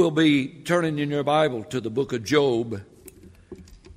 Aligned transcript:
We'll 0.00 0.10
be 0.10 0.48
turning 0.48 0.98
in 0.98 1.10
your 1.10 1.24
Bible 1.24 1.62
to 1.64 1.78
the 1.78 1.90
book 1.90 2.14
of 2.14 2.24
Job, 2.24 2.80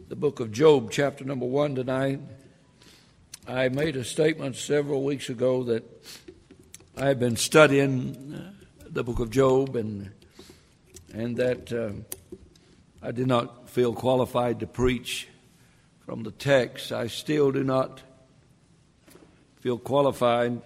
the 0.10 0.18
book 0.18 0.42
of 0.42 0.52
Job, 0.52 0.92
chapter 0.92 1.24
number 1.24 1.46
one 1.46 1.76
tonight. 1.76 2.20
I 3.48 3.70
made 3.70 3.96
a 3.96 4.04
statement 4.04 4.58
several 4.58 5.06
weeks 5.06 5.30
ago 5.30 5.64
that 5.64 6.06
I 6.98 7.08
have 7.08 7.22
been 7.22 7.38
studying 7.38 8.54
the 8.86 9.02
book 9.02 9.20
of 9.20 9.30
Job 9.30 9.78
and 9.78 10.12
and 11.14 11.38
that 11.38 11.72
uh, 11.72 11.92
I 13.02 13.12
did 13.12 13.28
not 13.28 13.70
feel 13.70 13.94
qualified 13.94 14.60
to 14.60 14.68
preach 14.68 15.30
from 16.06 16.24
the 16.24 16.32
text. 16.32 16.92
I 16.92 17.08
still 17.08 17.50
do 17.54 17.64
not 17.64 18.02
feel 19.62 19.78
qualified, 19.78 20.62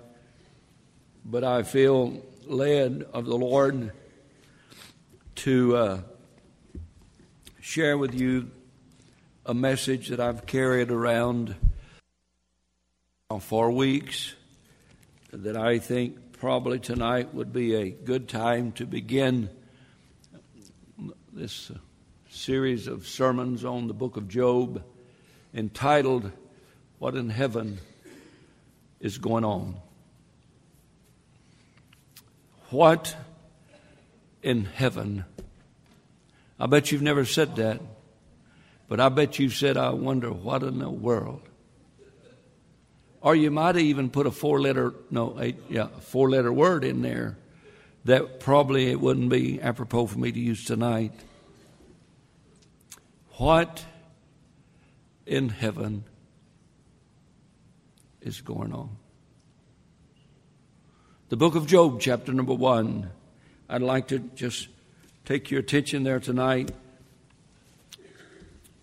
but 1.23 1.43
I 1.43 1.61
feel 1.61 2.25
led 2.47 3.05
of 3.13 3.25
the 3.25 3.37
Lord 3.37 3.91
to 5.37 5.77
uh, 5.77 5.99
share 7.61 7.95
with 7.95 8.15
you 8.15 8.49
a 9.45 9.53
message 9.53 10.07
that 10.07 10.19
I've 10.19 10.47
carried 10.47 10.89
around 10.89 11.55
for 13.41 13.69
weeks 13.69 14.33
that 15.31 15.55
I 15.55 15.77
think 15.77 16.39
probably 16.39 16.79
tonight 16.79 17.35
would 17.35 17.53
be 17.53 17.75
a 17.75 17.91
good 17.91 18.27
time 18.27 18.71
to 18.73 18.87
begin 18.87 19.49
this 21.31 21.71
series 22.31 22.87
of 22.87 23.05
sermons 23.05 23.63
on 23.63 23.85
the 23.87 23.93
book 23.93 24.17
of 24.17 24.27
Job 24.27 24.83
entitled 25.53 26.31
What 26.97 27.15
in 27.15 27.29
Heaven 27.29 27.77
is 28.99 29.19
Going 29.19 29.45
On. 29.45 29.75
What 32.71 33.15
in 34.41 34.65
heaven? 34.65 35.25
I 36.59 36.65
bet 36.65 36.91
you've 36.91 37.01
never 37.01 37.25
said 37.25 37.55
that, 37.57 37.81
but 38.87 38.99
I 38.99 39.09
bet 39.09 39.39
you've 39.39 39.53
said, 39.53 39.77
I 39.77 39.91
wonder 39.91 40.31
what 40.31 40.63
in 40.63 40.79
the 40.79 40.89
world. 40.89 41.41
Or 43.21 43.35
you 43.35 43.51
might 43.51 43.75
have 43.75 43.83
even 43.83 44.09
put 44.09 44.27
a 44.27 44.31
four 44.31 44.61
letter, 44.61 44.93
no, 45.11 45.37
a, 45.39 45.55
yeah, 45.69 45.87
a 45.95 46.01
four 46.01 46.29
letter 46.29 46.51
word 46.51 46.83
in 46.83 47.01
there 47.01 47.37
that 48.05 48.39
probably 48.39 48.89
it 48.89 49.01
wouldn't 49.01 49.29
be 49.29 49.61
apropos 49.61 50.07
for 50.07 50.17
me 50.17 50.31
to 50.31 50.39
use 50.39 50.63
tonight. 50.63 51.11
What 53.33 53.83
in 55.25 55.49
heaven 55.49 56.05
is 58.21 58.41
going 58.41 58.73
on? 58.73 58.95
The 61.29 61.35
book 61.35 61.55
of 61.55 61.67
Job, 61.67 61.99
chapter 61.99 62.31
number 62.31 62.53
one. 62.53 63.09
I'd 63.69 63.81
like 63.81 64.07
to 64.09 64.19
just 64.19 64.69
take 65.25 65.51
your 65.51 65.59
attention 65.59 66.03
there 66.03 66.21
tonight. 66.21 66.71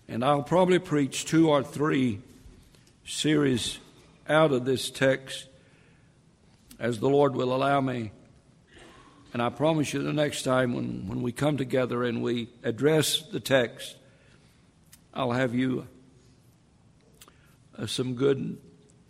And 0.07 0.23
I'll 0.23 0.43
probably 0.43 0.77
preach 0.77 1.25
two 1.25 1.49
or 1.49 1.63
three 1.63 2.21
series 3.03 3.79
out 4.29 4.51
of 4.51 4.63
this 4.63 4.91
text 4.91 5.47
as 6.77 6.99
the 6.99 7.09
Lord 7.09 7.35
will 7.35 7.55
allow 7.55 7.81
me. 7.81 8.11
And 9.33 9.41
I 9.41 9.49
promise 9.49 9.91
you 9.91 10.03
the 10.03 10.13
next 10.13 10.43
time 10.43 10.75
when, 10.75 11.07
when 11.07 11.23
we 11.23 11.31
come 11.31 11.57
together 11.57 12.03
and 12.03 12.21
we 12.21 12.49
address 12.63 13.23
the 13.23 13.39
text, 13.39 13.95
I'll 15.15 15.31
have 15.31 15.55
you 15.55 15.87
uh, 17.75 17.87
some 17.87 18.13
good 18.13 18.59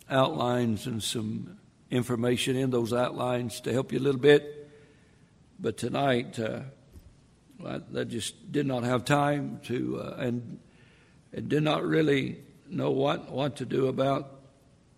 outlines 0.08 0.86
and 0.86 1.02
some 1.02 1.58
information 1.90 2.56
in 2.56 2.70
those 2.70 2.94
outlines 2.94 3.60
to 3.60 3.72
help 3.74 3.92
you 3.92 3.98
a 3.98 4.00
little 4.00 4.20
bit. 4.20 4.55
But 5.58 5.76
tonight, 5.76 6.38
uh, 6.38 6.60
I, 7.64 7.80
I, 7.96 8.04
just 8.04 8.52
did 8.52 8.66
not 8.66 8.82
have 8.82 9.04
time 9.04 9.60
to, 9.64 10.00
uh, 10.00 10.16
and, 10.18 10.58
and 11.32 11.48
did 11.48 11.62
not 11.62 11.84
really 11.84 12.38
know 12.68 12.90
what, 12.90 13.30
what 13.30 13.56
to 13.56 13.64
do 13.64 13.86
about 13.86 14.32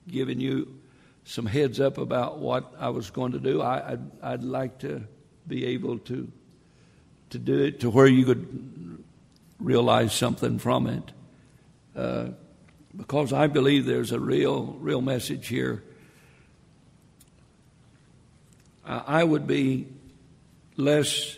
giving 0.08 0.41
you 0.41 0.78
some 1.24 1.46
heads 1.46 1.78
up 1.78 1.98
about 1.98 2.38
what 2.38 2.72
I 2.78 2.88
was 2.88 3.10
going 3.10 3.32
to 3.32 3.38
do. 3.38 3.60
I, 3.60 3.92
I'd, 3.92 4.10
I'd 4.22 4.42
like 4.42 4.78
to 4.80 5.04
be 5.46 5.66
able 5.66 5.98
to 6.00 6.30
to 7.30 7.38
do 7.38 7.62
it 7.62 7.80
to 7.80 7.90
where 7.90 8.06
you 8.06 8.25
could 8.25 9.04
realize 9.58 10.12
something 10.12 10.58
from 10.58 10.86
it. 10.86 11.12
Uh, 11.94 12.28
because 12.96 13.32
I 13.32 13.46
believe 13.46 13.84
there's 13.84 14.12
a 14.12 14.20
real, 14.20 14.76
real 14.80 15.00
message 15.00 15.48
here. 15.48 15.82
I 18.84 19.22
would 19.22 19.46
be 19.46 19.86
less 20.78 21.36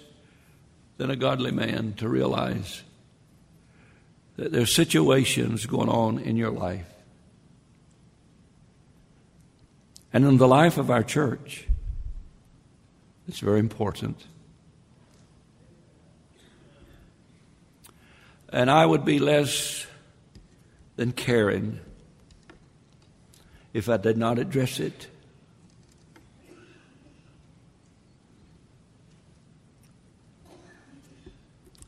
than 0.98 1.10
a 1.10 1.16
godly 1.16 1.50
man 1.50 1.94
to 1.94 2.08
realize 2.08 2.82
that 4.36 4.52
there's 4.52 4.74
situations 4.74 5.66
going 5.66 5.88
on 5.88 6.18
in 6.18 6.36
your 6.36 6.50
life 6.50 6.86
and 10.12 10.24
in 10.24 10.36
the 10.36 10.46
life 10.48 10.78
of 10.78 10.90
our 10.90 11.02
church. 11.02 11.66
It's 13.28 13.40
very 13.40 13.60
important. 13.60 14.26
And 18.52 18.70
I 18.70 18.84
would 18.84 19.04
be 19.04 19.18
less 19.18 19.86
than 20.96 21.12
caring 21.12 21.78
if 23.72 23.88
I 23.88 23.96
did 23.96 24.18
not 24.18 24.38
address 24.38 24.80
it. 24.80 25.06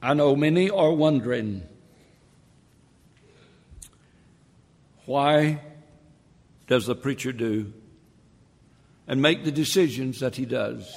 I 0.05 0.15
know 0.15 0.31
oh, 0.31 0.37
many 0.37 0.69
are 0.69 0.91
wondering 0.91 1.63
why 5.07 5.61
does 6.67 6.87
the 6.87 6.97
preacher 6.97 7.31
do 7.31 7.73
and 9.07 9.23
make 9.23 9.45
the 9.45 9.53
decisions 9.53 10.19
that 10.19 10.35
he 10.35 10.45
does? 10.45 10.93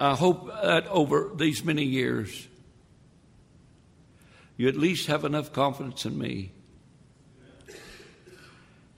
I 0.00 0.16
hope 0.16 0.48
that 0.62 0.88
over 0.88 1.30
these 1.36 1.62
many 1.62 1.84
years, 1.84 2.48
you 4.56 4.66
at 4.66 4.76
least 4.76 5.06
have 5.06 5.24
enough 5.24 5.52
confidence 5.52 6.04
in 6.04 6.18
me 6.18 6.50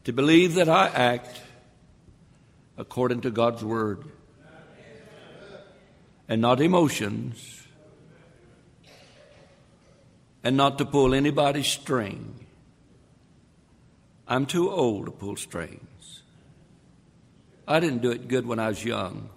to 0.05 0.13
believe 0.13 0.55
that 0.55 0.71
I 0.71 0.87
act 0.87 1.41
according 2.77 3.21
to 3.23 3.31
God's 3.31 3.65
Word 3.65 4.05
and 6.29 6.41
not 6.41 6.61
emotions 6.61 7.63
and 10.43 10.57
not 10.57 10.79
to 10.79 10.85
pull 10.85 11.15
anybody's 11.15 11.67
string. 11.67 12.47
I'm 14.27 14.47
too 14.47 14.71
old 14.71 15.07
to 15.07 15.13
pull 15.13 15.37
strings. 15.37 16.23
I 17.67 17.81
didn't 17.81 18.03
do 18.03 18.11
it 18.11 18.29
good 18.29 18.47
when 18.47 18.59
I 18.59 18.69
was 18.69 18.85
young. 18.85 19.29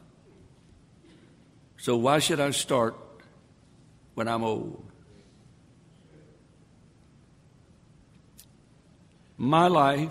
So 1.77 1.95
why 1.97 2.19
should 2.19 2.39
I 2.39 2.51
start 2.51 2.95
when 4.15 4.27
I'm 4.27 4.43
old? 4.43 4.83
My 9.37 9.67
life 9.67 10.09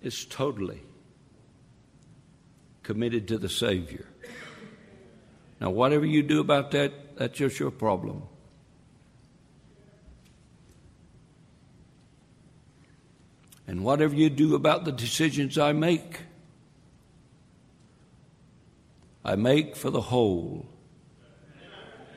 is 0.00 0.24
totally 0.24 0.80
committed 2.90 3.28
to 3.28 3.38
the 3.38 3.48
Savior. 3.48 4.04
Now, 5.60 5.70
whatever 5.70 6.04
you 6.04 6.24
do 6.24 6.40
about 6.40 6.72
that, 6.72 6.92
that's 7.16 7.38
just 7.38 7.60
your 7.60 7.70
problem. 7.70 8.24
And 13.68 13.84
whatever 13.84 14.12
you 14.12 14.28
do 14.28 14.56
about 14.56 14.84
the 14.84 14.90
decisions 14.90 15.56
I 15.56 15.72
make, 15.72 16.22
I 19.24 19.36
make 19.36 19.76
for 19.76 19.90
the 19.90 20.00
whole, 20.00 20.66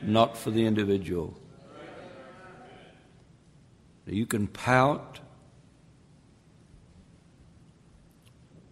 not 0.02 0.36
for 0.36 0.50
the 0.50 0.66
individual. 0.66 1.38
You 4.06 4.26
can 4.26 4.48
pout. 4.48 5.20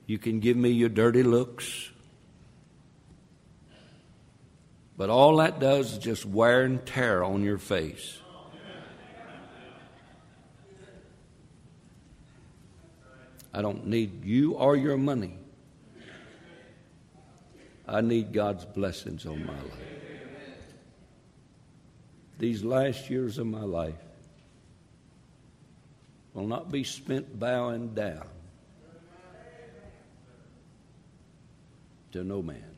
You 0.08 0.18
can 0.18 0.40
give 0.40 0.56
me 0.56 0.70
your 0.70 0.88
dirty 0.88 1.22
looks. 1.22 1.91
But 5.02 5.10
all 5.10 5.38
that 5.38 5.58
does 5.58 5.94
is 5.94 5.98
just 5.98 6.24
wear 6.24 6.62
and 6.62 6.86
tear 6.86 7.24
on 7.24 7.42
your 7.42 7.58
face. 7.58 8.20
I 13.52 13.62
don't 13.62 13.88
need 13.88 14.24
you 14.24 14.52
or 14.52 14.76
your 14.76 14.96
money. 14.96 15.36
I 17.88 18.00
need 18.00 18.32
God's 18.32 18.64
blessings 18.64 19.26
on 19.26 19.44
my 19.44 19.54
life. 19.54 19.88
These 22.38 22.62
last 22.62 23.10
years 23.10 23.38
of 23.38 23.48
my 23.48 23.64
life 23.64 23.96
will 26.32 26.46
not 26.46 26.70
be 26.70 26.84
spent 26.84 27.40
bowing 27.40 27.92
down 27.92 28.28
to 32.12 32.22
no 32.22 32.40
man. 32.40 32.71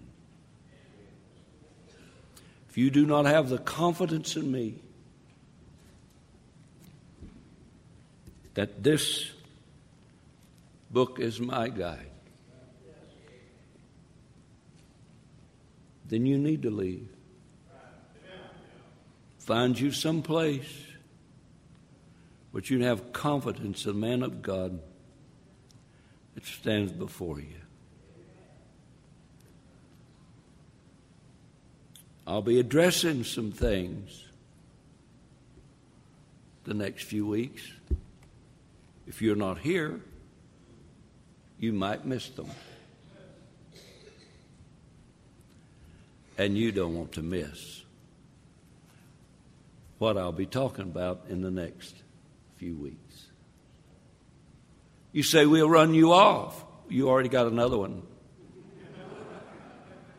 If 2.75 2.79
you 2.79 2.91
do 2.91 3.07
not 3.07 3.25
have 3.27 3.51
the 3.51 3.59
confidence 3.59 4.35
in 4.35 4.51
me 4.51 4.75
that 8.55 8.83
this 8.83 9.31
book 10.91 11.21
is 11.21 11.39
my 11.39 11.69
guide, 11.69 12.11
then 16.09 16.27
you 16.27 16.37
need 16.37 16.63
to 16.63 16.71
leave. 16.71 17.09
Find 19.39 19.79
you 19.79 19.93
some 19.93 20.21
place 20.23 20.67
where 22.51 22.65
you 22.67 22.83
have 22.83 23.13
confidence 23.13 23.87
in 23.87 23.93
the 23.93 23.99
man 24.05 24.25
of 24.25 24.43
God 24.43 24.81
that 26.35 26.45
stands 26.45 26.91
before 26.91 27.39
you. 27.39 27.64
I'll 32.27 32.43
be 32.43 32.59
addressing 32.59 33.25
some 33.25 33.53
things 33.53 34.25
the 36.65 36.75
next 36.75 37.05
few 37.05 37.27
weeks. 37.27 37.71
If 39.07 39.21
you're 39.21 39.37
not 39.37 39.59
here, 39.59 40.01
you 41.59 41.73
might 41.73 42.07
miss 42.07 42.29
them. 42.31 42.51
And 46.39 46.57
you 46.57 46.73
don't 46.73 46.97
want 46.97 47.13
to 47.13 47.23
miss 47.23 47.83
what 49.99 50.17
I'll 50.19 50.33
be 50.33 50.47
talking 50.47 50.85
about 50.85 51.27
in 51.29 51.43
the 51.43 51.51
next 51.51 51.95
few 52.57 52.77
weeks. 52.77 53.27
You 55.13 55.23
say, 55.23 55.47
We'll 55.47 55.69
run 55.69 55.95
you 55.95 56.13
off. 56.13 56.65
You 56.89 57.09
already 57.09 57.29
got 57.29 57.47
another 57.47 57.79
one. 57.79 58.03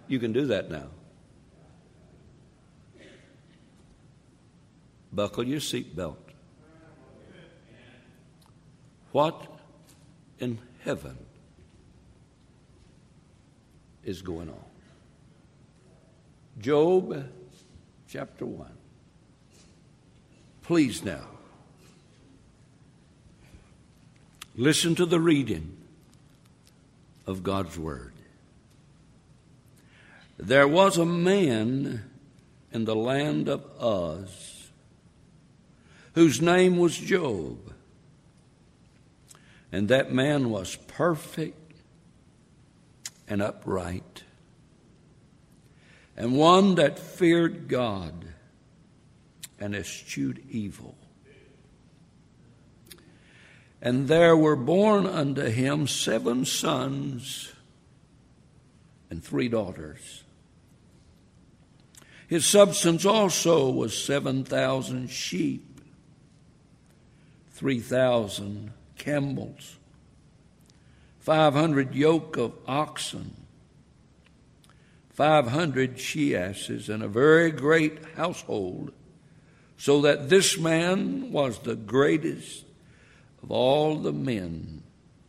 You 0.08 0.20
can 0.20 0.32
do 0.32 0.48
that 0.48 0.70
now. 0.70 0.88
Buckle 5.16 5.48
your 5.48 5.62
seatbelt. 5.62 6.18
What 9.14 9.42
in 10.40 10.60
heaven 10.84 11.18
is 14.04 14.22
going 14.22 14.50
on? 14.50 14.66
Job 16.60 17.32
chapter 18.10 18.46
1. 18.46 18.70
Please 20.64 21.02
now. 21.02 21.28
Listen 24.58 24.96
to 24.96 25.06
the 25.06 25.20
reading 25.22 25.78
of 27.26 27.42
God's 27.42 27.78
Word. 27.80 28.12
There 30.38 30.68
was 30.68 30.98
a 30.98 31.06
man 31.06 32.04
in 32.74 32.84
the 32.84 32.96
land 32.96 33.48
of 33.48 33.64
Uz 33.82 34.55
whose 36.16 36.42
name 36.42 36.78
was 36.78 36.98
Job. 36.98 37.74
And 39.72 39.90
that 39.90 40.12
man 40.12 40.50
was 40.50 40.76
perfect 40.76 41.74
and 43.28 43.42
upright, 43.42 44.24
and 46.16 46.38
one 46.38 46.76
that 46.76 46.98
feared 47.00 47.68
God 47.68 48.14
and 49.60 49.76
eschewed 49.76 50.44
evil. 50.50 50.96
And 53.82 54.08
there 54.08 54.38
were 54.38 54.56
born 54.56 55.06
unto 55.06 55.44
him 55.44 55.88
seven 55.88 56.46
sons 56.46 57.52
and 59.10 59.24
three 59.24 59.50
daughters. 59.50 60.24
His 62.28 62.46
substance 62.46 63.06
also 63.06 63.70
was 63.70 64.02
seven 64.02 64.44
thousand 64.44 65.10
sheep, 65.10 65.75
three 67.56 67.80
thousand 67.80 68.74
camels, 68.98 69.78
five 71.20 71.54
hundred 71.54 71.96
yoke 71.96 72.36
of 72.36 72.52
oxen, 72.68 73.34
five 75.10 75.48
hundred 75.48 75.98
she 75.98 76.36
asses, 76.36 76.90
and 76.90 77.02
a 77.02 77.08
very 77.08 77.50
great 77.50 77.98
household, 78.18 78.92
so 79.78 80.02
that 80.02 80.28
this 80.28 80.58
man 80.58 81.32
was 81.32 81.60
the 81.60 81.78
greatest 81.78 82.66
of 83.42 83.50
all 83.50 84.00
the 84.00 84.12
men 84.12 84.84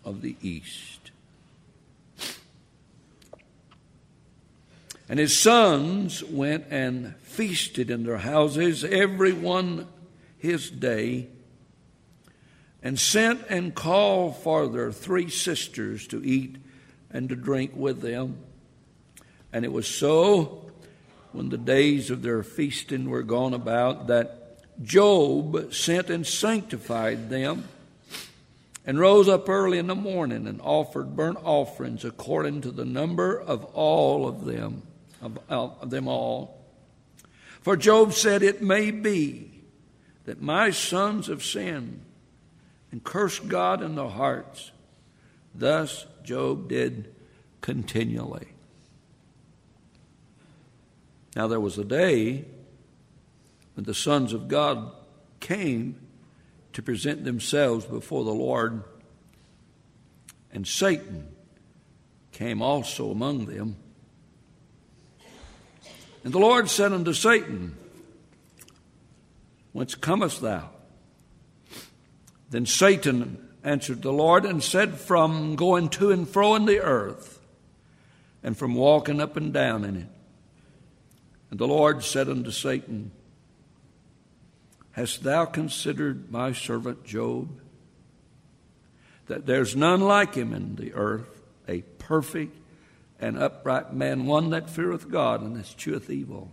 of 0.05 0.21
the 0.21 0.35
East. 0.43 1.13
And 5.09 5.21
his 5.21 5.39
sons 5.39 6.25
went 6.25 6.67
and 6.71 7.15
feasted 7.19 7.89
in 7.89 8.03
their 8.03 8.19
houses, 8.19 8.83
every 8.83 9.33
one 9.33 9.87
his 10.37 10.69
day, 10.69 11.29
and 12.87 13.01
sent 13.01 13.45
and 13.49 13.75
called 13.75 14.37
for 14.37 14.69
their 14.69 14.93
three 14.93 15.29
sisters 15.29 16.07
to 16.07 16.25
eat 16.25 16.55
and 17.11 17.29
to 17.29 17.35
drink 17.35 17.73
with 17.75 18.01
them. 18.01 18.39
And 19.53 19.65
it 19.65 19.73
was 19.73 19.89
so 19.89 20.71
when 21.33 21.49
the 21.49 21.59
days 21.59 22.13
of 22.13 22.23
their 22.23 22.45
feasting 22.45 23.11
were 23.11 23.25
gone 23.25 23.55
about 23.55 24.07
that 24.07 24.61
Job 24.85 25.75
sent 25.75 26.11
and 26.11 26.25
sanctified 26.25 27.29
them 27.29 27.67
and 28.87 29.01
rose 29.01 29.29
up 29.29 29.49
early 29.49 29.79
in 29.79 29.89
the 29.89 29.97
morning 29.97 30.47
and 30.47 30.61
offered 30.61 31.17
burnt 31.17 31.39
offerings 31.43 32.05
according 32.05 32.61
to 32.61 32.71
the 32.71 32.85
number 32.85 33.37
of 33.37 33.65
all 33.75 34.29
of 34.29 34.45
them, 34.45 34.83
of, 35.21 35.41
of 35.49 35.91
them 35.91 36.07
all. 36.07 36.65
For 37.63 37.77
Job 37.77 38.13
said, 38.13 38.45
It 38.45 38.63
may 38.63 38.93
be 38.93 39.65
that 40.25 40.41
my 40.41 40.71
sons 40.71 41.27
have 41.27 41.43
sinned 41.43 42.05
and 42.93 43.03
cursed 43.03 43.49
God 43.49 43.83
in 43.83 43.95
their 43.95 44.09
hearts. 44.09 44.71
Thus 45.55 46.07
Job 46.23 46.69
did 46.69 47.15
continually. 47.61 48.49
Now 51.35 51.47
there 51.47 51.61
was 51.61 51.79
a 51.79 51.85
day 51.85 52.45
when 53.75 53.85
the 53.85 53.95
sons 53.95 54.33
of 54.33 54.49
God 54.49 54.91
came 55.41 56.01
to 56.73 56.83
present 56.83 57.25
themselves 57.25 57.85
before 57.85 58.25
the 58.25 58.33
Lord. 58.33 58.83
And 60.53 60.67
Satan 60.67 61.29
came 62.33 62.63
also 62.63 63.11
among 63.11 63.47
them. 63.47 63.77
And 66.25 66.33
the 66.33 66.39
Lord 66.39 66.69
said 66.69 66.93
unto 66.93 67.13
Satan, 67.13 67.77
Whence 69.73 69.95
comest 69.95 70.41
thou? 70.41 70.71
Then 72.51 72.67
Satan 72.67 73.49
answered 73.65 74.03
the 74.03 74.13
Lord 74.13 74.45
and 74.45 74.63
said, 74.63 74.99
From 74.99 75.57
going 75.57 75.89
to 75.91 76.13
and 76.13 76.29
fro 76.29 76.55
in 76.55 76.65
the 76.65 76.81
earth, 76.81 77.41
and 78.43 78.57
from 78.57 78.75
walking 78.75 79.21
up 79.21 79.37
and 79.37 79.53
down 79.53 79.85
in 79.85 79.97
it. 79.97 80.09
And 81.51 81.59
the 81.59 81.67
Lord 81.67 82.05
said 82.05 82.29
unto 82.29 82.51
Satan, 82.51 83.11
Hast 84.93 85.23
thou 85.23 85.45
considered 85.45 86.31
my 86.31 86.53
servant 86.53 87.05
Job? 87.05 87.61
That 89.27 89.47
there's 89.47 89.75
none 89.75 90.01
like 90.01 90.35
him 90.35 90.53
in 90.53 90.77
the 90.77 90.95
earth, 90.95 91.43
a 91.69 91.83
perfect 91.99 92.57
and 93.19 93.37
upright 93.39 93.93
man, 93.93 94.27
one 94.27 94.51
that 94.51 94.71
feareth 94.71 95.11
God 95.11 95.43
and 95.43 95.57
escheweth 95.57 96.09
evil. 96.09 96.53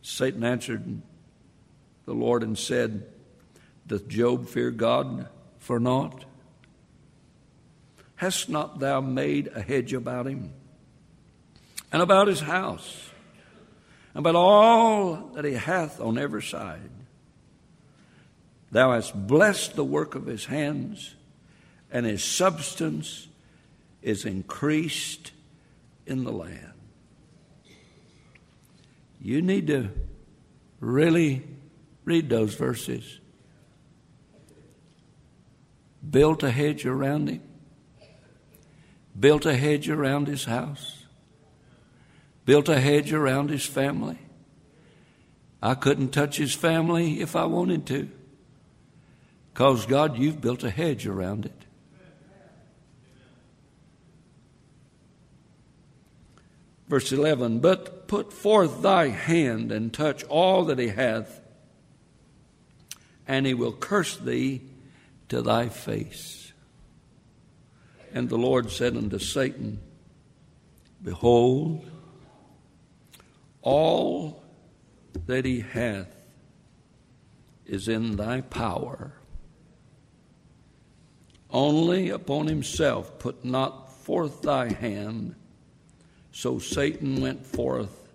Satan 0.00 0.44
answered 0.44 1.02
the 2.04 2.14
Lord 2.14 2.42
and 2.42 2.56
said, 2.56 3.06
Doth 3.92 4.08
Job 4.08 4.48
fear 4.48 4.70
God 4.70 5.28
for 5.58 5.78
naught? 5.78 6.24
Hast 8.16 8.48
not 8.48 8.78
thou 8.78 9.02
made 9.02 9.48
a 9.48 9.60
hedge 9.60 9.92
about 9.92 10.26
him 10.26 10.54
and 11.92 12.00
about 12.00 12.26
his 12.26 12.40
house, 12.40 13.10
and 14.14 14.22
about 14.22 14.34
all 14.34 15.32
that 15.34 15.44
he 15.44 15.52
hath 15.52 16.00
on 16.00 16.16
every 16.16 16.42
side? 16.42 16.88
Thou 18.70 18.92
hast 18.92 19.26
blessed 19.26 19.76
the 19.76 19.84
work 19.84 20.14
of 20.14 20.24
his 20.24 20.46
hands, 20.46 21.14
and 21.90 22.06
his 22.06 22.24
substance 22.24 23.28
is 24.00 24.24
increased 24.24 25.32
in 26.06 26.24
the 26.24 26.32
land. 26.32 26.72
You 29.20 29.42
need 29.42 29.66
to 29.66 29.90
really 30.80 31.42
read 32.06 32.30
those 32.30 32.54
verses. 32.54 33.18
Built 36.08 36.42
a 36.42 36.50
hedge 36.50 36.84
around 36.84 37.28
him, 37.28 37.42
built 39.18 39.46
a 39.46 39.56
hedge 39.56 39.88
around 39.88 40.26
his 40.26 40.44
house, 40.44 41.04
built 42.44 42.68
a 42.68 42.80
hedge 42.80 43.12
around 43.12 43.50
his 43.50 43.64
family. 43.64 44.18
I 45.62 45.74
couldn't 45.74 46.08
touch 46.08 46.38
his 46.38 46.54
family 46.54 47.20
if 47.20 47.36
I 47.36 47.44
wanted 47.44 47.86
to. 47.86 48.10
Because, 49.52 49.86
God, 49.86 50.18
you've 50.18 50.40
built 50.40 50.64
a 50.64 50.70
hedge 50.70 51.06
around 51.06 51.46
it. 51.46 51.64
Verse 56.88 57.12
11 57.12 57.60
But 57.60 58.08
put 58.08 58.32
forth 58.32 58.82
thy 58.82 59.08
hand 59.08 59.70
and 59.70 59.92
touch 59.92 60.24
all 60.24 60.64
that 60.64 60.78
he 60.78 60.88
hath, 60.88 61.40
and 63.28 63.46
he 63.46 63.54
will 63.54 63.72
curse 63.72 64.16
thee 64.16 64.62
to 65.32 65.40
thy 65.40 65.66
face. 65.66 66.52
And 68.12 68.28
the 68.28 68.36
Lord 68.36 68.70
said 68.70 68.98
unto 68.98 69.18
Satan, 69.18 69.80
Behold, 71.02 71.90
all 73.62 74.44
that 75.24 75.46
he 75.46 75.60
hath 75.60 76.14
is 77.64 77.88
in 77.88 78.16
thy 78.16 78.42
power. 78.42 79.14
Only 81.48 82.10
upon 82.10 82.46
himself 82.46 83.18
put 83.18 83.42
not 83.42 83.90
forth 83.90 84.42
thy 84.42 84.70
hand. 84.70 85.34
So 86.30 86.58
Satan 86.58 87.22
went 87.22 87.46
forth 87.46 88.12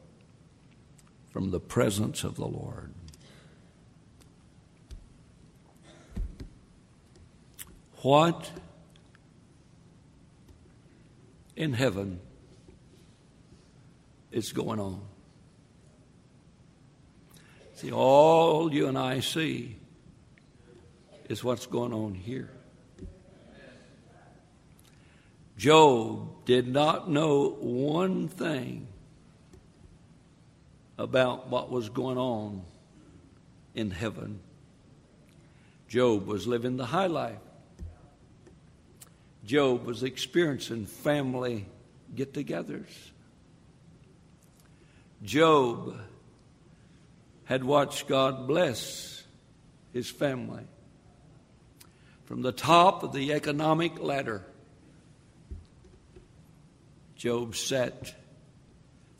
from 1.31 1.49
the 1.49 1.59
presence 1.59 2.23
of 2.23 2.35
the 2.35 2.45
Lord. 2.45 2.93
What 8.07 8.49
in 11.57 11.73
heaven 11.73 12.21
is 14.31 14.53
going 14.53 14.79
on? 14.79 15.01
See, 17.75 17.91
all 17.91 18.73
you 18.73 18.87
and 18.87 18.97
I 18.97 19.19
see 19.19 19.75
is 21.27 21.43
what's 21.43 21.65
going 21.65 21.91
on 21.91 22.13
here. 22.13 22.49
Job 25.57 26.45
did 26.45 26.65
not 26.65 27.09
know 27.09 27.57
one 27.59 28.29
thing 28.29 28.87
about 30.97 31.49
what 31.49 31.69
was 31.69 31.89
going 31.89 32.17
on 32.17 32.61
in 33.75 33.91
heaven. 33.91 34.39
Job 35.89 36.25
was 36.25 36.47
living 36.47 36.77
the 36.77 36.85
high 36.85 37.07
life. 37.07 37.39
Job 39.47 39.85
was 39.85 40.03
experiencing 40.03 40.85
family 40.85 41.65
get 42.13 42.33
togethers. 42.33 43.11
Job 45.23 45.97
had 47.45 47.63
watched 47.63 48.09
God 48.09 48.45
bless 48.45 49.23
his 49.93 50.09
family. 50.09 50.65
From 52.25 52.41
the 52.41 52.51
top 52.51 53.03
of 53.03 53.13
the 53.13 53.31
economic 53.31 54.01
ladder, 54.01 54.45
Job 57.15 57.55
sat 57.55 58.13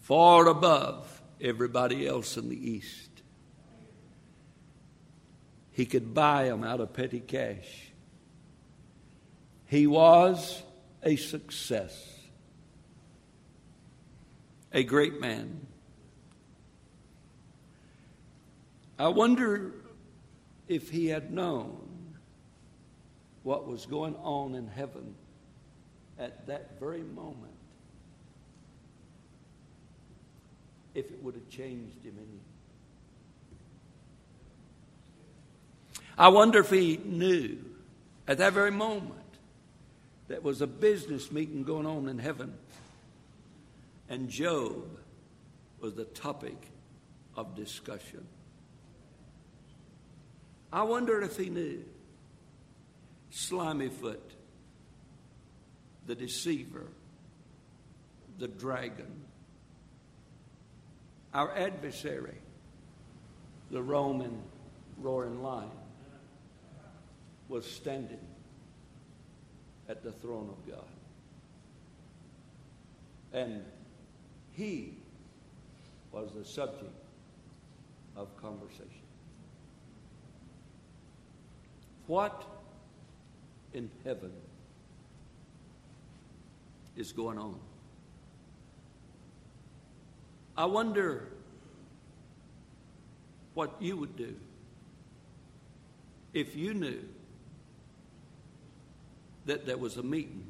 far 0.02 0.48
above 0.48 1.22
everybody 1.40 2.06
else 2.06 2.36
in 2.36 2.50
the 2.50 2.72
East. 2.72 3.10
He 5.72 5.86
could 5.86 6.14
buy 6.14 6.50
them 6.50 6.66
out 6.66 6.82
of 6.82 6.92
petty 6.92 7.22
cash. 7.22 7.87
He 9.68 9.86
was 9.86 10.64
a 11.04 11.18
success, 11.18 12.20
a 14.72 14.84
great 14.84 15.20
man. 15.20 15.68
I 18.98 19.10
wonder 19.10 19.74
if 20.68 20.90
he 20.90 21.08
had 21.08 21.32
known 21.32 22.16
what 23.44 23.68
was 23.68 23.86
going 23.86 24.16
on 24.16 24.56
in 24.56 24.68
heaven 24.68 25.16
at 26.18 26.48
that 26.48 26.80
very 26.80 27.04
moment, 27.04 27.54
if 30.96 31.12
it 31.12 31.22
would 31.22 31.36
have 31.36 31.50
changed 31.50 32.04
him 32.04 32.16
any. 32.18 32.40
I 36.18 36.30
wonder 36.30 36.60
if 36.60 36.70
he 36.70 36.98
knew 37.04 37.60
at 38.28 38.40
that 38.40 38.54
very 38.54 38.72
moment 38.72 39.27
that 40.28 40.44
was 40.44 40.62
a 40.62 40.68
business 40.68 41.32
meeting 41.32 41.64
going 41.64 41.86
on 41.86 42.10
in 42.10 42.20
heaven, 42.20 42.54
and 44.10 44.30
Job 44.30 44.98
was 45.80 45.94
the 45.94 46.06
topic 46.06 46.58
of 47.36 47.56
discussion. 47.56 48.26
I 50.72 50.84
wonder 50.84 51.22
if 51.22 51.38
he 51.38 51.50
knew. 51.50 51.84
Slimy 53.30 53.90
foot, 53.90 54.24
the 56.06 56.16
deceiver, 56.16 56.88
the 58.40 58.48
dragon, 58.48 59.26
our 61.34 61.56
adversary, 61.56 62.38
the 63.70 63.82
Roman 63.82 64.42
roaring 64.98 65.44
lion, 65.44 65.70
was 67.50 67.66
standing 67.66 68.20
at 69.90 70.04
the 70.04 70.12
throne 70.12 70.50
of 70.50 70.72
God. 70.72 70.86
And 73.34 73.64
he 74.54 74.94
was 76.12 76.32
the 76.34 76.44
subject 76.44 76.92
of 78.16 78.36
conversation. 78.42 78.88
What 82.08 82.44
in 83.74 83.90
heaven 84.04 84.32
is 86.96 87.12
going 87.12 87.38
on? 87.38 87.60
I 90.58 90.66
wonder 90.66 91.28
what 93.54 93.76
you 93.80 93.98
would 93.98 94.16
do 94.16 94.36
if 96.34 96.56
you 96.56 96.74
knew 96.74 97.04
that 99.48 99.66
there 99.66 99.78
was 99.78 99.98
a 99.98 100.04
meeting 100.04 100.46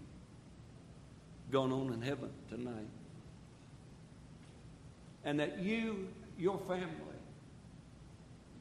going 1.52 1.72
on 1.72 1.94
in 1.94 2.02
heaven 2.02 2.30
tonight 2.50 2.88
and 5.24 5.40
that 5.40 5.60
you, 5.60 6.08
your 6.38 6.58
family, 6.68 6.88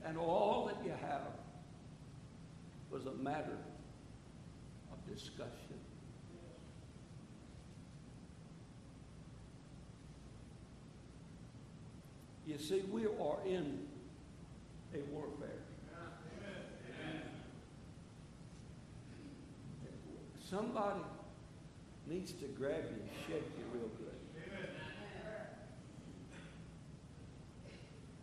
and 0.05 0.19
all 0.19 0.67
that 0.67 0.77
you 0.85 0.93
have 1.01 1.29
was 2.91 3.07
a 3.07 3.15
matter 3.23 3.57
of 4.93 5.15
discussion. 5.15 5.47
You 12.47 12.59
see, 12.59 12.83
we 12.91 13.07
are 13.07 13.39
in 13.47 13.81
a 14.95 14.99
warfare. 15.13 15.46
Somebody 20.49 21.01
needs 22.07 22.31
to 22.33 22.45
grab 22.47 22.85
you 22.85 23.03
and 23.03 23.11
shake 23.27 23.51
you 23.59 23.65
real 23.75 23.91
good. 23.99 24.13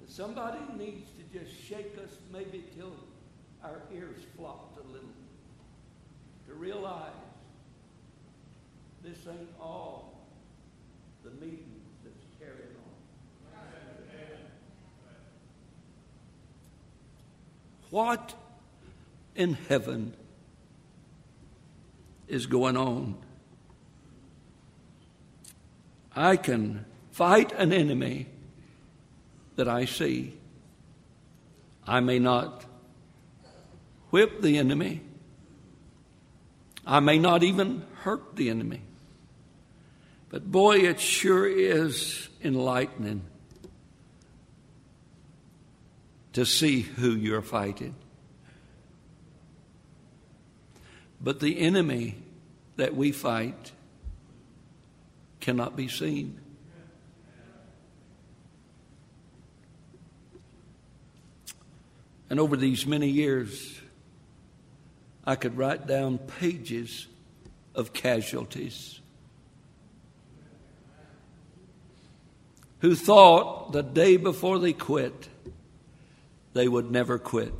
Somebody 0.08 0.60
needs 0.78 1.10
to 1.18 1.40
just 1.40 1.52
shake 1.68 1.98
us 1.98 2.12
maybe 2.32 2.64
till 2.78 2.94
our 3.64 3.82
ears 3.94 4.22
flopped 4.38 4.78
a 4.78 4.88
little 4.88 5.10
to 6.48 6.54
realize 6.54 7.12
this 9.04 9.18
ain't 9.28 9.50
all 9.60 10.28
the 11.26 11.32
meeting 11.32 11.82
that's 12.06 12.26
carried 12.40 12.76
on. 12.78 12.94
What 17.90 18.36
in 19.36 19.58
heaven 19.68 20.14
is 22.28 22.46
going 22.46 22.78
on? 22.78 23.16
I 26.16 26.38
can 26.38 26.86
fight 27.12 27.52
an 27.54 27.74
enemy 27.74 28.28
that 29.56 29.68
I 29.68 29.86
see. 29.86 30.34
I 31.86 32.00
may 32.00 32.20
not 32.20 32.66
whip 34.12 34.42
the 34.42 34.58
enemy. 34.58 35.02
I 36.86 37.00
may 37.00 37.18
not 37.18 37.44
even 37.44 37.84
hurt 38.02 38.36
the 38.36 38.50
enemy. 38.50 38.82
But 40.30 40.52
boy, 40.52 40.80
it 40.80 41.00
sure 41.00 41.48
is 41.48 42.28
enlightening 42.44 43.22
to 46.34 46.46
see 46.46 46.82
who 46.82 47.12
you're 47.12 47.42
fighting. 47.42 47.96
But 51.24 51.40
the 51.40 51.60
enemy 51.60 52.18
that 52.76 52.96
we 52.96 53.12
fight 53.12 53.72
cannot 55.40 55.76
be 55.76 55.88
seen. 55.88 56.40
And 62.30 62.40
over 62.40 62.58
these 62.58 62.86
many 62.86 63.10
years, 63.10 63.80
I 65.26 65.36
could 65.36 65.58
write 65.58 65.88
down 65.88 66.18
pages 66.18 67.08
of 67.74 67.94
casualties. 67.94 69.00
who 72.84 72.96
thought 72.96 73.72
the 73.72 73.82
day 73.82 74.18
before 74.18 74.60
they 74.60 74.74
quit, 74.74 75.30
they 76.52 76.68
would 76.68 76.92
never 76.92 77.18
quit. 77.18 77.54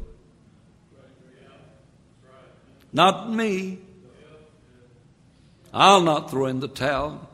Not 2.94 3.32
me. 3.32 3.80
I'll 5.74 6.02
not 6.02 6.30
throw 6.30 6.46
in 6.46 6.60
the 6.60 6.68
towel. 6.68 7.28